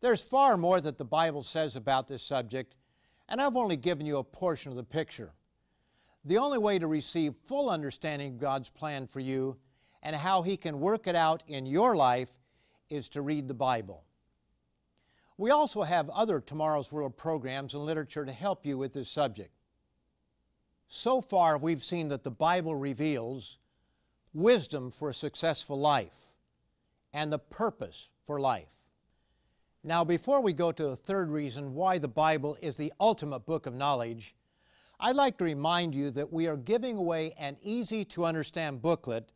There's 0.00 0.22
far 0.22 0.56
more 0.56 0.80
that 0.80 0.98
the 0.98 1.04
Bible 1.04 1.42
says 1.42 1.76
about 1.76 2.08
this 2.08 2.22
subject, 2.22 2.74
and 3.28 3.40
I've 3.40 3.56
only 3.56 3.76
given 3.76 4.06
you 4.06 4.18
a 4.18 4.24
portion 4.24 4.70
of 4.70 4.76
the 4.76 4.84
picture. 4.84 5.32
The 6.24 6.38
only 6.38 6.58
way 6.58 6.78
to 6.78 6.86
receive 6.86 7.34
full 7.46 7.70
understanding 7.70 8.32
of 8.32 8.38
God's 8.38 8.68
plan 8.68 9.06
for 9.06 9.20
you 9.20 9.56
and 10.02 10.14
how 10.14 10.42
He 10.42 10.56
can 10.56 10.80
work 10.80 11.06
it 11.06 11.14
out 11.14 11.42
in 11.46 11.66
your 11.66 11.96
life 11.96 12.30
is 12.88 13.08
to 13.10 13.22
read 13.22 13.48
the 13.48 13.54
Bible. 13.54 14.04
We 15.38 15.50
also 15.50 15.82
have 15.82 16.08
other 16.10 16.40
Tomorrow's 16.40 16.90
World 16.90 17.16
programs 17.16 17.74
and 17.74 17.84
literature 17.84 18.24
to 18.24 18.32
help 18.32 18.64
you 18.64 18.78
with 18.78 18.92
this 18.92 19.10
subject. 19.10 19.55
So 20.88 21.20
far, 21.20 21.58
we've 21.58 21.82
seen 21.82 22.08
that 22.08 22.22
the 22.22 22.30
Bible 22.30 22.76
reveals 22.76 23.58
wisdom 24.32 24.90
for 24.90 25.10
a 25.10 25.14
successful 25.14 25.78
life 25.78 26.32
and 27.12 27.32
the 27.32 27.38
purpose 27.38 28.08
for 28.24 28.38
life. 28.38 28.68
Now, 29.82 30.04
before 30.04 30.40
we 30.40 30.52
go 30.52 30.72
to 30.72 30.84
the 30.84 30.96
third 30.96 31.30
reason 31.30 31.74
why 31.74 31.98
the 31.98 32.08
Bible 32.08 32.56
is 32.60 32.76
the 32.76 32.92
ultimate 33.00 33.46
book 33.46 33.66
of 33.66 33.74
knowledge, 33.74 34.34
I'd 34.98 35.16
like 35.16 35.38
to 35.38 35.44
remind 35.44 35.94
you 35.94 36.10
that 36.10 36.32
we 36.32 36.46
are 36.46 36.56
giving 36.56 36.96
away 36.96 37.34
an 37.38 37.56
easy 37.62 38.04
to 38.06 38.24
understand 38.24 38.82
booklet 38.82 39.30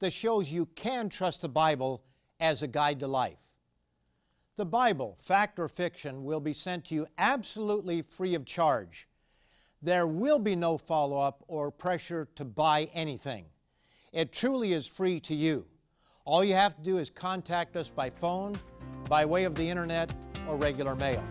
that 0.00 0.12
shows 0.12 0.52
you 0.52 0.66
can 0.74 1.08
trust 1.08 1.42
the 1.42 1.48
Bible 1.48 2.02
as 2.40 2.62
a 2.62 2.66
guide 2.66 3.00
to 3.00 3.06
life. 3.06 3.38
The 4.56 4.66
Bible, 4.66 5.16
fact 5.18 5.58
or 5.58 5.68
fiction, 5.68 6.24
will 6.24 6.40
be 6.40 6.52
sent 6.52 6.86
to 6.86 6.94
you 6.94 7.06
absolutely 7.18 8.02
free 8.02 8.34
of 8.34 8.44
charge. 8.44 9.08
There 9.86 10.06
will 10.08 10.40
be 10.40 10.56
no 10.56 10.76
follow 10.78 11.20
up 11.20 11.44
or 11.46 11.70
pressure 11.70 12.26
to 12.34 12.44
buy 12.44 12.88
anything. 12.92 13.44
It 14.12 14.32
truly 14.32 14.72
is 14.72 14.88
free 14.88 15.20
to 15.20 15.32
you. 15.32 15.64
All 16.24 16.42
you 16.42 16.54
have 16.54 16.74
to 16.74 16.82
do 16.82 16.98
is 16.98 17.08
contact 17.08 17.76
us 17.76 17.88
by 17.88 18.10
phone, 18.10 18.58
by 19.08 19.24
way 19.24 19.44
of 19.44 19.54
the 19.54 19.70
internet, 19.70 20.12
or 20.48 20.56
regular 20.56 20.96
mail. 20.96 21.22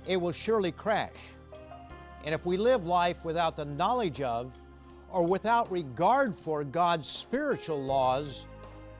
it 0.05 0.17
will 0.21 0.31
surely 0.31 0.71
crash. 0.71 1.33
And 2.23 2.35
if 2.35 2.45
we 2.45 2.57
live 2.57 2.85
life 2.85 3.25
without 3.25 3.55
the 3.55 3.65
knowledge 3.65 4.21
of 4.21 4.51
or 5.09 5.25
without 5.25 5.71
regard 5.71 6.35
for 6.35 6.63
God's 6.63 7.07
spiritual 7.07 7.81
laws, 7.81 8.45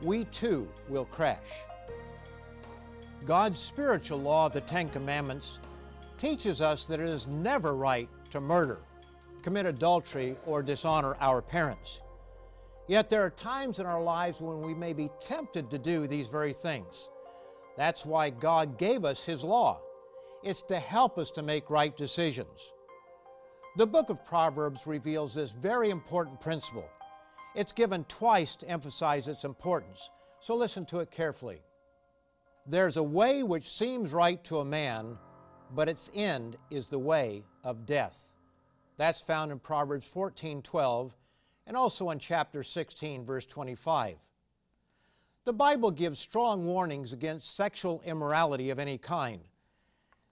we 0.02 0.24
too 0.26 0.68
will 0.88 1.06
crash. 1.06 1.62
God's 3.24 3.60
spiritual 3.60 4.18
law 4.18 4.48
of 4.48 4.54
the 4.54 4.62
Ten 4.62 4.90
Commandments 4.90 5.60
teaches 6.18 6.60
us 6.60 6.88
that 6.88 7.00
it 7.00 7.08
is 7.08 7.28
never 7.28 7.76
right 7.76 8.10
to 8.32 8.42
murder, 8.42 8.80
commit 9.44 9.68
adultery, 9.68 10.36
or 10.48 10.64
dishonor 10.64 11.16
our 11.22 11.42
parents. 11.42 12.02
Yet 12.90 13.08
there 13.08 13.24
are 13.24 13.30
times 13.30 13.78
in 13.78 13.86
our 13.86 14.02
lives 14.02 14.42
when 14.42 14.62
we 14.64 14.74
may 14.74 14.94
be 14.94 15.12
tempted 15.22 15.70
to 15.70 15.78
do 15.78 16.08
these 16.08 16.28
very 16.28 16.54
things. 16.54 17.12
That's 17.78 18.04
why 18.04 18.32
God 18.32 18.80
gave 18.80 19.06
us 19.06 19.24
His 19.24 19.44
law. 19.44 19.80
It's 20.44 20.64
to 20.64 20.80
help 20.80 21.20
us 21.20 21.30
to 21.32 21.44
make 21.44 21.70
right 21.70 21.96
decisions. 21.96 22.74
The 23.78 23.86
book 23.86 24.10
of 24.10 24.26
Proverbs 24.26 24.88
reveals 24.88 25.36
this 25.36 25.52
very 25.52 25.92
important 25.92 26.42
principle. 26.42 26.90
It's 27.54 27.74
given 27.74 28.06
twice 28.06 28.56
to 28.56 28.68
emphasize 28.68 29.28
its 29.28 29.44
importance, 29.44 30.10
so 30.40 30.56
listen 30.56 30.84
to 30.88 31.00
it 31.00 31.12
carefully. 31.12 31.62
There's 32.66 32.98
a 32.98 33.04
way 33.04 33.44
which 33.44 33.70
seems 33.70 34.14
right 34.14 34.44
to 34.46 34.62
a 34.62 34.66
man, 34.66 35.16
but 35.76 35.90
its 35.90 36.10
end 36.16 36.58
is 36.72 36.88
the 36.88 36.98
way 36.98 37.44
of 37.64 37.86
death. 37.86 38.34
That's 38.98 39.22
found 39.22 39.52
in 39.52 39.60
Proverbs 39.60 40.12
14:12 40.12 41.12
and 41.70 41.78
also 41.78 42.10
in 42.10 42.18
chapter 42.18 42.64
16, 42.64 43.24
verse 43.24 43.46
25. 43.46 44.16
The 45.46 45.54
Bible 45.54 45.92
gives 45.92 46.18
strong 46.18 46.66
warnings 46.66 47.14
against 47.14 47.56
sexual 47.56 48.02
immorality 48.04 48.72
of 48.72 48.80
any 48.80 48.98
kind. 48.98 49.42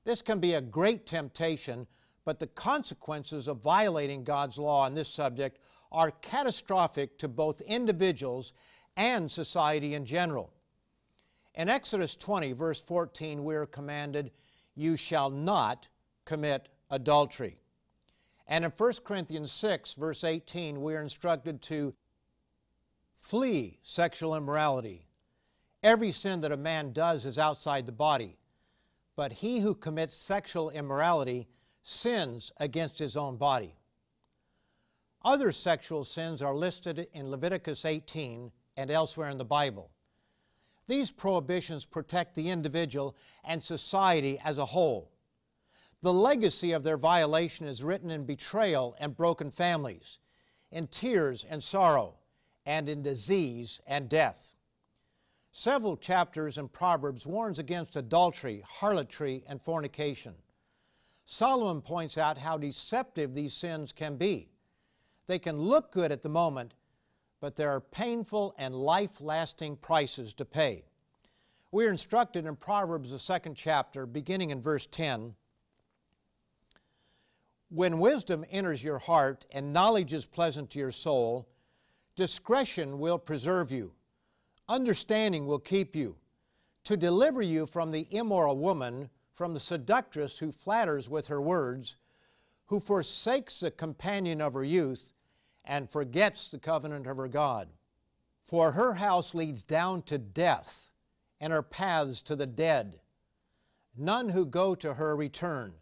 This 0.04 0.24
can 0.24 0.40
be 0.40 0.56
a 0.56 0.62
great 0.62 1.06
temptation, 1.06 1.86
but 2.26 2.40
the 2.40 2.48
consequences 2.48 3.48
of 3.48 3.62
violating 3.62 4.24
God's 4.24 4.58
law 4.58 4.84
on 4.84 4.96
this 4.96 5.10
subject 5.10 5.60
are 5.92 6.10
catastrophic 6.10 7.20
to 7.20 7.28
both 7.28 7.62
individuals 7.62 8.54
and 8.96 9.32
society 9.32 9.94
in 9.94 10.06
general. 10.06 10.52
In 11.54 11.70
Exodus 11.70 12.16
20, 12.16 12.54
verse 12.54 12.82
14, 12.82 13.44
we 13.44 13.54
are 13.54 13.68
commanded, 13.68 14.32
You 14.74 14.98
shall 14.98 15.30
not 15.30 15.88
commit 16.26 16.68
adultery. 16.90 17.58
And 18.48 18.64
in 18.64 18.72
1 18.72 18.94
Corinthians 19.04 19.52
6, 19.52 19.94
verse 19.94 20.24
18, 20.24 20.82
we 20.82 20.96
are 20.96 21.02
instructed 21.02 21.62
to 21.64 21.94
flee 23.18 23.80
sexual 23.82 24.36
immorality. 24.36 25.08
Every 25.84 26.12
sin 26.12 26.42
that 26.42 26.52
a 26.52 26.58
man 26.58 26.94
does 26.94 27.26
is 27.26 27.38
outside 27.38 27.86
the 27.86 27.92
body, 27.92 28.38
but 29.16 29.32
he 29.32 29.60
who 29.60 29.76
commits 29.76 30.16
sexual 30.16 30.70
immorality 30.70 31.48
sins 31.84 32.52
against 32.58 33.00
his 33.00 33.18
own 33.18 33.38
body. 33.38 33.76
Other 35.24 35.52
sexual 35.52 36.04
sins 36.06 36.42
are 36.42 36.56
listed 36.56 37.08
in 37.14 37.30
Leviticus 37.30 37.84
18 37.84 38.52
and 38.78 38.92
elsewhere 38.92 39.30
in 39.30 39.38
the 39.38 39.46
Bible. 39.46 39.92
These 40.88 41.12
prohibitions 41.12 41.86
protect 41.86 42.34
the 42.34 42.50
individual 42.50 43.16
and 43.44 43.62
society 43.62 44.40
as 44.44 44.58
a 44.58 44.66
whole. 44.66 45.12
The 46.02 46.14
legacy 46.14 46.74
of 46.74 46.84
their 46.84 46.98
violation 46.98 47.66
is 47.66 47.84
written 47.84 48.12
in 48.12 48.26
betrayal 48.26 48.96
and 49.00 49.18
broken 49.18 49.50
families, 49.50 50.20
in 50.72 50.88
tears 50.88 51.44
and 51.44 51.64
sorrow, 51.64 52.16
and 52.66 52.88
in 52.88 53.02
disease 53.02 53.82
and 53.88 54.08
death. 54.08 54.54
Several 55.52 55.98
chapters 55.98 56.60
in 56.60 56.68
Proverbs 56.68 57.26
warns 57.26 57.58
against 57.58 57.96
adultery, 57.96 58.64
harlotry, 58.68 59.44
and 59.48 59.60
fornication. 59.60 60.36
Solomon 61.26 61.82
points 61.82 62.16
out 62.16 62.38
how 62.38 62.60
deceptive 62.60 63.34
these 63.34 63.56
sins 63.56 63.92
can 63.92 64.18
be. 64.18 64.50
They 65.26 65.40
can 65.40 65.58
look 65.58 65.92
good 65.92 66.12
at 66.12 66.22
the 66.22 66.30
moment, 66.30 66.76
but 67.42 67.56
there 67.56 67.72
are 67.72 67.82
painful 67.82 68.54
and 68.58 68.76
life 68.76 69.20
lasting 69.20 69.78
prices 69.78 70.34
to 70.36 70.46
pay. 70.46 70.86
We 71.72 71.88
are 71.88 71.92
instructed 71.92 72.46
in 72.46 72.56
Proverbs, 72.56 73.12
the 73.12 73.20
second 73.20 73.56
chapter, 73.56 74.06
beginning 74.06 74.52
in 74.52 74.62
verse 74.62 74.86
10. 74.86 75.34
When 77.70 78.00
wisdom 78.00 78.46
enters 78.50 78.84
your 78.84 79.00
heart 79.00 79.46
and 79.52 79.74
knowledge 79.74 80.14
is 80.14 80.26
pleasant 80.26 80.70
to 80.72 80.80
your 80.80 80.92
soul, 80.92 81.50
discretion 82.16 82.98
will 83.00 83.20
preserve 83.20 83.72
you, 83.72 83.94
understanding 84.70 85.46
will 85.46 85.60
keep 85.60 85.96
you, 85.96 86.18
to 86.86 86.96
deliver 86.96 87.42
you 87.42 87.66
from 87.66 87.92
the 87.92 88.08
immoral 88.10 88.58
woman, 88.58 89.10
from 89.34 89.54
the 89.54 89.60
seductress 89.60 90.40
who 90.40 90.52
flatters 90.52 91.10
with 91.10 91.28
her 91.28 91.42
words, 91.42 91.98
who 92.68 92.80
forsakes 92.80 93.60
the 93.60 93.72
companion 93.72 94.42
of 94.42 94.54
her 94.54 94.64
youth 94.64 95.14
and 95.66 95.90
forgets 95.90 96.50
the 96.50 96.60
covenant 96.60 97.06
of 97.06 97.18
her 97.18 97.28
God. 97.28 97.68
For 98.46 98.72
her 98.72 98.94
house 98.94 99.36
leads 99.36 99.64
down 99.64 100.04
to 100.04 100.18
death, 100.18 100.94
and 101.42 101.52
her 101.52 101.62
paths 101.62 102.22
to 102.24 102.36
the 102.38 102.48
dead. 102.48 103.02
None 103.98 104.30
who 104.30 104.46
go 104.46 104.74
to 104.76 104.94
her 104.94 105.16
return, 105.18 105.74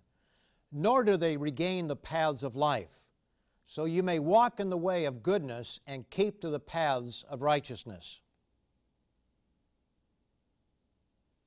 nor 0.77 1.05
do 1.05 1.15
they 1.15 1.37
regain 1.37 1.87
the 1.87 1.95
paths 1.95 2.43
of 2.43 2.57
life. 2.57 2.89
So 3.63 3.85
you 3.85 4.03
may 4.03 4.19
walk 4.19 4.59
in 4.59 4.69
the 4.69 4.77
way 4.77 5.05
of 5.05 5.23
goodness 5.23 5.79
and 5.87 6.09
keep 6.09 6.41
to 6.41 6.49
the 6.49 6.59
paths 6.59 7.23
of 7.29 7.41
righteousness. 7.41 8.19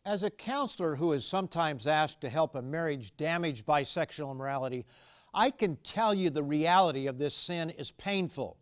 As 0.03 0.23
a 0.23 0.31
counselor 0.31 0.97
who 0.97 1.13
is 1.13 1.27
sometimes 1.27 1.87
asked 1.87 2.23
to 2.23 2.31
help 2.31 2.55
a 2.55 2.63
marriage 2.63 3.15
damaged 3.19 3.67
by 3.67 3.83
sexual 3.83 4.33
immorality, 4.33 4.87
I 5.35 5.51
can 5.51 5.77
tell 5.77 6.15
you 6.15 6.31
the 6.31 6.43
reality 6.43 7.07
of 7.07 7.19
this 7.19 7.35
sin 7.35 7.69
is 7.69 7.91
painful, 7.91 8.57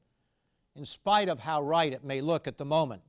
in 0.75 0.85
spite 0.85 1.29
of 1.29 1.39
how 1.39 1.63
right 1.63 1.93
it 1.93 2.03
may 2.03 2.21
look 2.21 2.49
at 2.49 2.59
the 2.59 2.65
moment. 2.65 3.03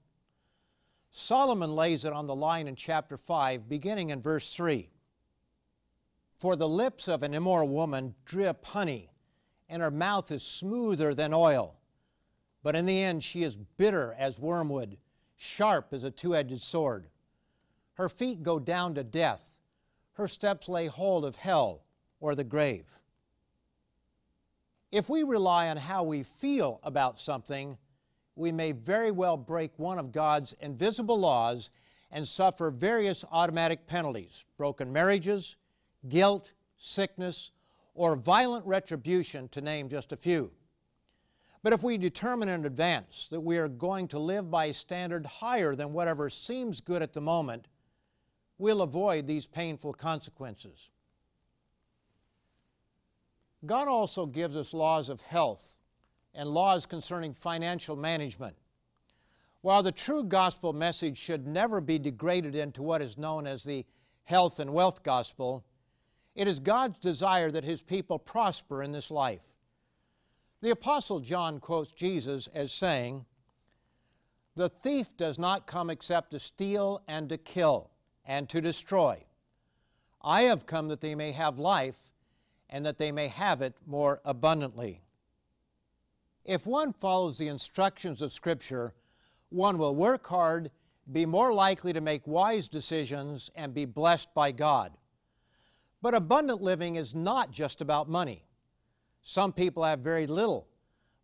Solomon 1.10 1.76
lays 1.76 2.06
it 2.06 2.14
on 2.14 2.28
the 2.28 2.36
line 2.36 2.68
in 2.68 2.76
chapter 2.76 3.18
5, 3.18 3.68
beginning 3.68 4.12
in 4.12 4.22
verse 4.22 4.54
3. 4.54 4.92
For 6.38 6.56
the 6.56 6.70
lips 6.70 7.08
of 7.08 7.24
an 7.24 7.34
immoral 7.34 7.68
woman 7.68 8.14
drip 8.26 8.64
honey, 8.66 9.10
and 9.68 9.82
her 9.82 9.92
mouth 9.92 10.32
is 10.32 10.44
smoother 10.44 11.14
than 11.14 11.34
oil. 11.34 11.76
But 12.62 12.76
in 12.76 12.86
the 12.86 13.02
end, 13.02 13.24
she 13.24 13.44
is 13.44 13.58
bitter 13.58 14.16
as 14.18 14.40
wormwood, 14.40 14.98
sharp 15.36 15.94
as 15.94 16.04
a 16.04 16.12
two 16.12 16.36
edged 16.36 16.62
sword. 16.62 17.08
Her 17.94 18.08
feet 18.08 18.44
go 18.44 18.60
down 18.60 18.94
to 18.96 19.04
death, 19.04 19.60
her 20.14 20.28
steps 20.28 20.70
lay 20.70 20.86
hold 20.86 21.26
of 21.26 21.36
hell 21.36 21.84
or 22.20 22.36
the 22.36 22.44
grave. 22.44 22.86
If 24.92 25.10
we 25.10 25.24
rely 25.24 25.70
on 25.70 25.78
how 25.78 26.04
we 26.04 26.24
feel 26.24 26.80
about 26.84 27.20
something, 27.20 27.78
we 28.36 28.52
may 28.52 28.72
very 28.72 29.12
well 29.12 29.38
break 29.38 29.78
one 29.78 30.00
of 30.00 30.12
God's 30.12 30.54
invisible 30.60 31.20
laws 31.20 31.70
and 32.10 32.28
suffer 32.28 32.72
various 32.72 33.26
automatic 33.32 33.86
penalties 33.86 34.46
broken 34.58 34.94
marriages, 34.94 35.57
guilt, 36.08 36.54
sickness, 36.78 37.52
or 37.94 38.16
violent 38.16 38.66
retribution, 38.66 39.48
to 39.50 39.62
name 39.62 39.90
just 39.90 40.12
a 40.12 40.18
few. 40.18 40.52
But 41.64 41.74
if 41.74 41.84
we 41.84 41.98
determine 41.98 42.50
in 42.50 42.66
advance 42.66 43.28
that 43.32 43.42
we 43.42 43.58
are 43.58 43.68
going 43.68 44.08
to 44.10 44.20
live 44.20 44.50
by 44.50 44.66
a 44.66 44.74
standard 44.74 45.26
higher 45.26 45.76
than 45.76 45.94
whatever 45.94 46.30
seems 46.30 46.80
good 46.80 47.02
at 47.02 47.14
the 47.14 47.22
moment, 47.22 47.68
we'll 48.58 48.82
avoid 48.82 49.28
these 49.28 49.48
painful 49.48 49.94
consequences. 49.94 50.90
God 53.66 53.88
also 53.88 54.26
gives 54.26 54.56
us 54.56 54.74
laws 54.74 55.10
of 55.10 55.22
health 55.22 55.78
and 56.34 56.48
laws 56.48 56.86
concerning 56.86 57.34
financial 57.34 57.96
management. 57.96 58.56
While 59.62 59.82
the 59.82 59.92
true 59.92 60.24
gospel 60.24 60.72
message 60.72 61.18
should 61.18 61.48
never 61.48 61.82
be 61.82 61.98
degraded 61.98 62.56
into 62.56 62.84
what 62.84 63.02
is 63.02 63.18
known 63.18 63.48
as 63.48 63.64
the 63.64 63.86
health 64.24 64.60
and 64.60 64.72
wealth 64.72 65.02
gospel, 65.04 65.66
it 66.38 66.48
is 66.48 66.60
God's 66.60 67.00
desire 67.00 67.50
that 67.50 67.64
His 67.64 67.82
people 67.82 68.20
prosper 68.20 68.84
in 68.84 68.92
this 68.92 69.10
life. 69.10 69.42
The 70.62 70.70
Apostle 70.70 71.20
John 71.20 71.60
quotes 71.60 71.92
Jesus 71.92 72.46
as 72.54 72.72
saying, 72.72 73.26
The 74.56 74.70
thief 74.70 75.18
does 75.18 75.40
not 75.40 75.66
come 75.66 75.90
except 75.90 76.32
to 76.32 76.40
steal 76.40 77.02
and 77.08 77.28
to 77.30 77.40
kill 77.40 77.90
and 78.24 78.48
to 78.50 78.62
destroy. 78.62 79.24
I 80.22 80.44
have 80.44 80.68
come 80.68 80.90
that 80.90 81.02
they 81.02 81.16
may 81.16 81.32
have 81.32 81.58
life 81.58 82.12
and 82.70 82.86
that 82.86 83.00
they 83.00 83.12
may 83.12 83.30
have 83.30 83.64
it 83.64 83.74
more 83.88 84.22
abundantly. 84.24 85.02
If 86.46 86.68
one 86.68 86.94
follows 86.94 87.40
the 87.40 87.48
instructions 87.48 88.22
of 88.22 88.32
Scripture, 88.32 88.94
one 89.50 89.80
will 89.80 89.96
work 89.96 90.28
hard, 90.28 90.70
be 91.12 91.26
more 91.26 91.52
likely 91.52 91.94
to 91.94 92.02
make 92.02 92.28
wise 92.28 92.68
decisions, 92.68 93.50
and 93.56 93.74
be 93.74 93.86
blessed 93.86 94.32
by 94.36 94.52
God. 94.52 94.94
But 96.02 96.14
abundant 96.14 96.62
living 96.62 96.96
is 96.96 97.16
not 97.16 97.52
just 97.52 97.82
about 97.82 98.10
money. 98.10 98.44
Some 99.22 99.52
people 99.52 99.84
have 99.84 100.00
very 100.00 100.28
little, 100.28 100.68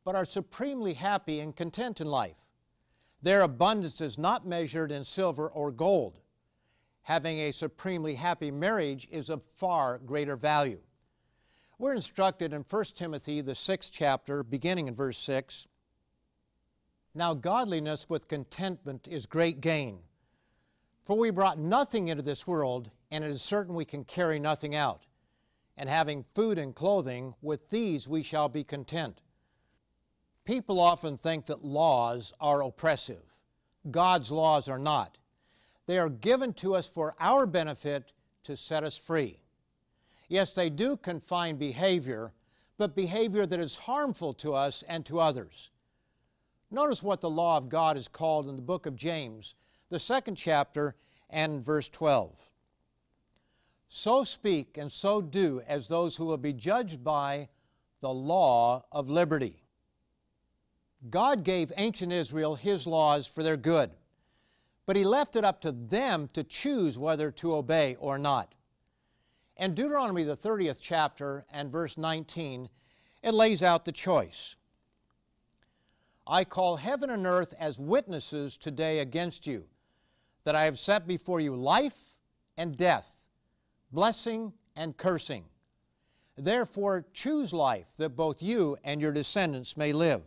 but 0.04 0.16
are 0.16 0.26
supremely 0.26 0.94
happy 0.94 1.40
and 1.40 1.56
content 1.56 2.02
in 2.02 2.08
life. 2.08 2.36
Their 3.22 3.42
abundance 3.42 4.02
is 4.02 4.18
not 4.18 4.46
measured 4.46 4.92
in 4.92 5.04
silver 5.04 5.48
or 5.48 5.72
gold. 5.72 6.20
Having 7.04 7.40
a 7.40 7.52
supremely 7.52 8.16
happy 8.16 8.52
marriage 8.52 9.08
is 9.12 9.30
of 9.30 9.44
far 9.44 10.00
greater 10.00 10.36
value. 10.36 10.80
We're 11.78 11.96
instructed 11.96 12.54
in 12.54 12.66
1 12.70 12.84
Timothy, 12.96 13.42
the 13.42 13.56
sixth 13.56 13.92
chapter, 13.94 14.44
beginning 14.44 14.88
in 14.88 14.96
verse 14.96 15.18
6. 15.18 15.68
Now, 17.16 17.34
godliness 17.34 18.10
with 18.10 18.28
contentment 18.28 19.08
is 19.10 19.26
great 19.26 19.62
gain. 19.62 20.00
For 21.06 21.18
we 21.18 21.30
brought 21.30 21.60
nothing 21.60 22.08
into 22.08 22.24
this 22.24 22.48
world, 22.48 22.90
and 23.14 23.24
it 23.24 23.30
is 23.30 23.44
certain 23.44 23.76
we 23.76 23.86
can 23.86 24.04
carry 24.04 24.40
nothing 24.40 24.74
out. 24.74 25.06
And 25.78 25.88
having 25.88 26.24
food 26.24 26.58
and 26.58 26.74
clothing, 26.74 27.36
with 27.44 27.70
these 27.70 28.08
we 28.08 28.24
shall 28.24 28.50
be 28.50 28.64
content. 28.64 29.22
People 30.46 30.80
often 30.80 31.16
think 31.16 31.46
that 31.46 31.64
laws 31.64 32.34
are 32.40 32.64
oppressive. 32.64 33.22
God's 33.92 34.32
laws 34.32 34.68
are 34.68 34.80
not. 34.80 35.20
They 35.86 36.00
are 36.00 36.10
given 36.10 36.54
to 36.54 36.74
us 36.74 36.90
for 36.90 37.14
our 37.20 37.46
benefit 37.46 38.14
to 38.46 38.58
set 38.58 38.84
us 38.84 38.98
free. 38.98 39.38
Yes, 40.28 40.56
they 40.56 40.72
do 40.72 40.98
confine 40.98 41.58
behavior, 41.58 42.34
but 42.80 42.96
behavior 42.96 43.46
that 43.46 43.60
is 43.60 43.78
harmful 43.78 44.34
to 44.36 44.56
us 44.56 44.84
and 44.88 45.06
to 45.06 45.20
others. 45.20 45.70
Notice 46.72 47.04
what 47.04 47.22
the 47.22 47.30
law 47.30 47.58
of 47.58 47.70
God 47.70 47.96
is 47.96 48.08
called 48.08 48.48
in 48.48 48.56
the 48.56 48.62
book 48.64 48.88
of 48.88 48.96
James, 48.96 49.54
the 49.92 50.00
second 50.00 50.34
chapter 50.34 50.96
and 51.30 51.64
verse 51.64 51.90
12. 51.90 52.53
So 53.96 54.24
speak 54.24 54.80
and 54.80 54.92
so 54.92 55.22
do 55.22 55.62
as 55.68 55.88
those 55.88 56.16
who 56.16 56.26
will 56.26 56.40
be 56.40 56.52
judged 56.52 57.04
by 57.04 57.50
the 58.02 58.10
law 58.10 58.86
of 58.92 59.12
liberty. 59.12 59.62
God 61.12 61.44
gave 61.44 61.72
ancient 61.78 62.12
Israel 62.12 62.56
His 62.56 62.88
laws 62.88 63.28
for 63.28 63.44
their 63.44 63.56
good, 63.56 63.92
but 64.88 64.96
He 64.96 65.04
left 65.06 65.36
it 65.36 65.46
up 65.46 65.62
to 65.62 65.72
them 65.72 66.28
to 66.34 66.44
choose 66.44 66.98
whether 66.98 67.30
to 67.34 67.54
obey 67.54 67.96
or 68.00 68.18
not. 68.18 68.56
In 69.58 69.76
Deuteronomy, 69.76 70.24
the 70.24 70.36
30th 70.36 70.80
chapter 70.82 71.46
and 71.54 71.72
verse 71.72 71.96
19, 71.96 72.70
it 73.22 73.34
lays 73.36 73.62
out 73.62 73.86
the 73.86 73.92
choice. 73.92 74.56
I 76.26 76.46
call 76.46 76.78
heaven 76.78 77.12
and 77.12 77.28
earth 77.28 77.54
as 77.60 77.80
witnesses 77.80 78.58
today 78.58 79.00
against 79.02 79.46
you, 79.46 79.66
that 80.46 80.56
I 80.56 80.64
have 80.64 80.80
set 80.80 81.06
before 81.06 81.40
you 81.40 81.56
life 81.56 82.18
and 82.58 82.76
death, 82.76 83.23
blessing 83.94 84.52
and 84.76 84.98
cursing. 84.98 85.46
Therefore, 86.36 87.06
choose 87.14 87.54
life 87.54 87.86
that 87.98 88.16
both 88.16 88.42
you 88.42 88.76
and 88.84 89.00
your 89.00 89.12
descendants 89.12 89.78
may 89.78 89.94
live. 89.94 90.24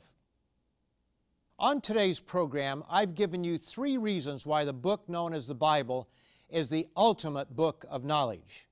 On 1.58 1.80
today's 1.80 2.20
program, 2.20 2.84
I've 2.88 3.16
given 3.16 3.42
you 3.42 3.58
three 3.58 3.98
reasons 3.98 4.46
why 4.46 4.64
the 4.64 4.72
book 4.72 5.08
known 5.08 5.32
as 5.32 5.48
the 5.48 5.54
Bible 5.54 6.08
is 6.48 6.68
the 6.68 6.86
ultimate 6.96 7.56
book 7.56 7.84
of 7.90 8.04
knowledge. 8.04 8.68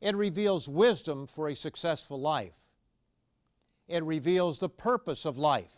It 0.00 0.16
reveals 0.16 0.68
wisdom 0.68 1.26
for 1.26 1.48
a 1.48 1.56
successful 1.56 2.20
life. 2.20 2.58
It 3.86 4.02
reveals 4.02 4.58
the 4.58 4.68
purpose 4.68 5.24
of 5.24 5.38
life. 5.38 5.72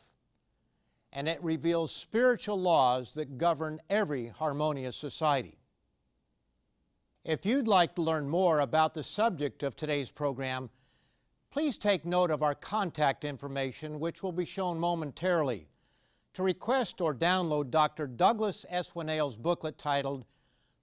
And 1.12 1.28
it 1.28 1.42
reveals 1.42 1.92
spiritual 1.92 2.60
laws 2.60 3.14
that 3.14 3.36
govern 3.36 3.80
every 3.90 4.28
harmonious 4.28 4.96
society. 4.96 5.58
If 7.26 7.44
you'd 7.44 7.66
like 7.66 7.96
to 7.96 8.02
learn 8.02 8.28
more 8.28 8.60
about 8.60 8.94
the 8.94 9.02
subject 9.02 9.64
of 9.64 9.74
today's 9.74 10.12
program, 10.12 10.70
please 11.50 11.76
take 11.76 12.04
note 12.04 12.30
of 12.30 12.40
our 12.40 12.54
contact 12.54 13.24
information, 13.24 13.98
which 13.98 14.22
will 14.22 14.30
be 14.30 14.44
shown 14.44 14.78
momentarily. 14.78 15.66
To 16.34 16.44
request 16.44 17.00
or 17.00 17.12
download 17.12 17.72
Dr. 17.72 18.06
Douglas 18.06 18.64
S. 18.70 18.92
Winnail's 18.92 19.36
booklet 19.36 19.76
titled 19.76 20.24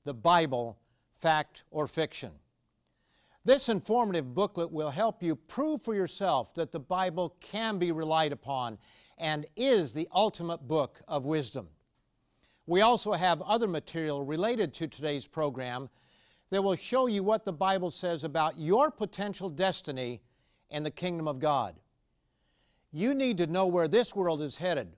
The 0.03 0.13
Bible, 0.13 0.77
Fact 1.15 1.63
or 1.71 1.87
Fiction. 1.87 2.31
This 3.45 3.69
informative 3.69 4.35
booklet 4.35 4.69
will 4.69 4.89
help 4.89 5.23
you 5.23 5.37
prove 5.37 5.81
for 5.81 5.95
yourself 5.95 6.53
that 6.55 6.73
the 6.73 6.79
Bible 6.81 7.37
can 7.39 7.79
be 7.79 7.93
relied 7.93 8.33
upon 8.33 8.79
and 9.17 9.45
is 9.55 9.93
the 9.93 10.09
ultimate 10.13 10.67
book 10.67 11.01
of 11.07 11.23
wisdom. 11.23 11.69
We 12.65 12.81
also 12.81 13.13
have 13.13 13.41
other 13.43 13.67
material 13.67 14.25
related 14.25 14.73
to 14.73 14.89
today's 14.89 15.25
program 15.25 15.89
that 16.53 16.61
will 16.61 16.75
show 16.75 17.07
you 17.07 17.23
what 17.23 17.45
the 17.45 17.51
Bible 17.51 17.89
says 17.89 18.23
about 18.23 18.59
your 18.59 18.91
potential 18.91 19.49
destiny 19.49 20.21
and 20.69 20.85
the 20.85 20.91
kingdom 20.91 21.27
of 21.27 21.39
God. 21.39 21.73
You 22.91 23.15
need 23.15 23.39
to 23.39 23.47
know 23.47 23.65
where 23.65 23.87
this 23.87 24.15
world 24.15 24.39
is 24.39 24.55
headed, 24.55 24.95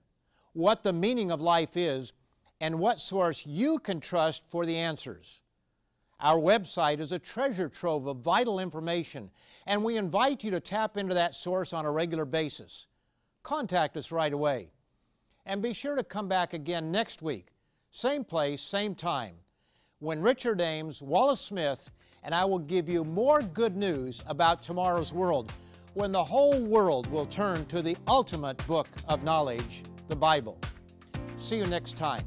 what 0.52 0.82
the 0.82 0.92
meaning 0.92 1.30
of 1.30 1.40
life 1.40 1.74
is, 1.74 2.12
and 2.60 2.78
what 2.78 3.00
source 3.00 3.46
you 3.46 3.78
can 3.78 4.00
trust 4.00 4.46
for 4.46 4.66
the 4.66 4.76
answers. 4.76 5.40
Our 6.20 6.36
website 6.36 7.00
is 7.00 7.12
a 7.12 7.18
treasure 7.18 7.70
trove 7.70 8.06
of 8.06 8.18
vital 8.18 8.60
information, 8.60 9.30
and 9.66 9.82
we 9.82 9.96
invite 9.96 10.44
you 10.44 10.50
to 10.50 10.60
tap 10.60 10.98
into 10.98 11.14
that 11.14 11.34
source 11.34 11.72
on 11.72 11.86
a 11.86 11.90
regular 11.90 12.26
basis. 12.26 12.86
Contact 13.42 13.96
us 13.96 14.12
right 14.12 14.34
away. 14.34 14.68
And 15.46 15.62
be 15.62 15.72
sure 15.72 15.96
to 15.96 16.04
come 16.04 16.28
back 16.28 16.52
again 16.52 16.92
next 16.92 17.22
week, 17.22 17.46
same 17.92 18.24
place, 18.24 18.60
same 18.60 18.94
time 18.94 19.36
when 20.00 20.20
Richard 20.20 20.60
Ames, 20.60 21.00
Wallace 21.00 21.40
Smith, 21.40 21.88
and 22.22 22.34
I 22.34 22.44
will 22.44 22.58
give 22.58 22.86
you 22.86 23.02
more 23.02 23.40
good 23.40 23.76
news 23.76 24.22
about 24.26 24.62
tomorrow's 24.62 25.14
world 25.14 25.50
when 25.94 26.12
the 26.12 26.22
whole 26.22 26.60
world 26.60 27.06
will 27.06 27.24
turn 27.24 27.64
to 27.66 27.80
the 27.80 27.96
ultimate 28.06 28.58
book 28.66 28.88
of 29.08 29.24
knowledge, 29.24 29.84
the 30.08 30.16
Bible. 30.16 30.58
See 31.36 31.56
you 31.56 31.66
next 31.66 31.96
time. 31.96 32.22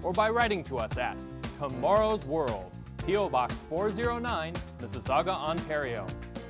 Or 0.02 0.12
by 0.12 0.30
writing 0.30 0.64
to 0.66 0.78
us 0.78 0.98
at 0.98 1.18
Tomorrow's 1.58 2.26
World, 2.26 2.72
P.O. 3.06 3.30
Box 3.30 3.62
409, 3.70 4.54
Mississauga, 4.80 5.30
Ontario, 5.30 6.06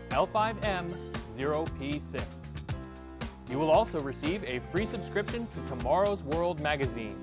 L5M 0.09 0.89
0P6. 1.29 2.42
You 3.53 3.59
will 3.59 3.69
also 3.69 4.01
receive 4.01 4.43
a 4.45 4.57
free 4.71 4.83
subscription 4.83 5.45
to 5.45 5.61
Tomorrow's 5.69 6.23
World 6.23 6.59
magazine, 6.59 7.15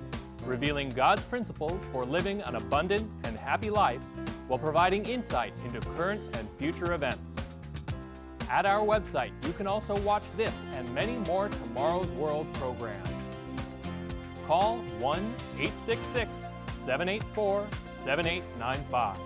revealing 0.45 0.87
God's 0.87 1.25
principles 1.25 1.85
for 1.91 2.05
living 2.05 2.39
an 2.43 2.55
abundant 2.55 3.11
and 3.25 3.37
happy 3.37 3.69
life 3.69 4.01
while 4.47 4.57
providing 4.57 5.03
insight 5.03 5.51
into 5.65 5.81
current 5.89 6.21
and 6.37 6.47
future 6.51 6.93
events. 6.93 7.35
At 8.49 8.65
our 8.65 8.79
website, 8.79 9.31
you 9.45 9.51
can 9.51 9.67
also 9.67 9.99
watch 10.03 10.23
this 10.37 10.63
and 10.77 10.89
many 10.95 11.17
more 11.17 11.49
Tomorrow's 11.49 12.09
World 12.13 12.47
programs. 12.53 13.09
Call 14.47 14.77
1 14.99 15.35
866 15.59 16.29
784 16.77 17.67
7895. 17.91 19.17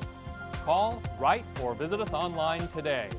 Call, 0.65 1.03
write, 1.19 1.45
or 1.61 1.75
visit 1.75 2.01
us 2.01 2.13
online 2.13 2.67
today. 2.67 3.09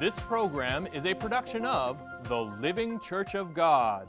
This 0.00 0.18
program 0.20 0.86
is 0.92 1.04
a 1.04 1.14
production 1.14 1.66
of 1.66 1.98
the 2.28 2.36
Living 2.60 2.98
Church 2.98 3.36
of 3.36 3.54
God. 3.54 4.08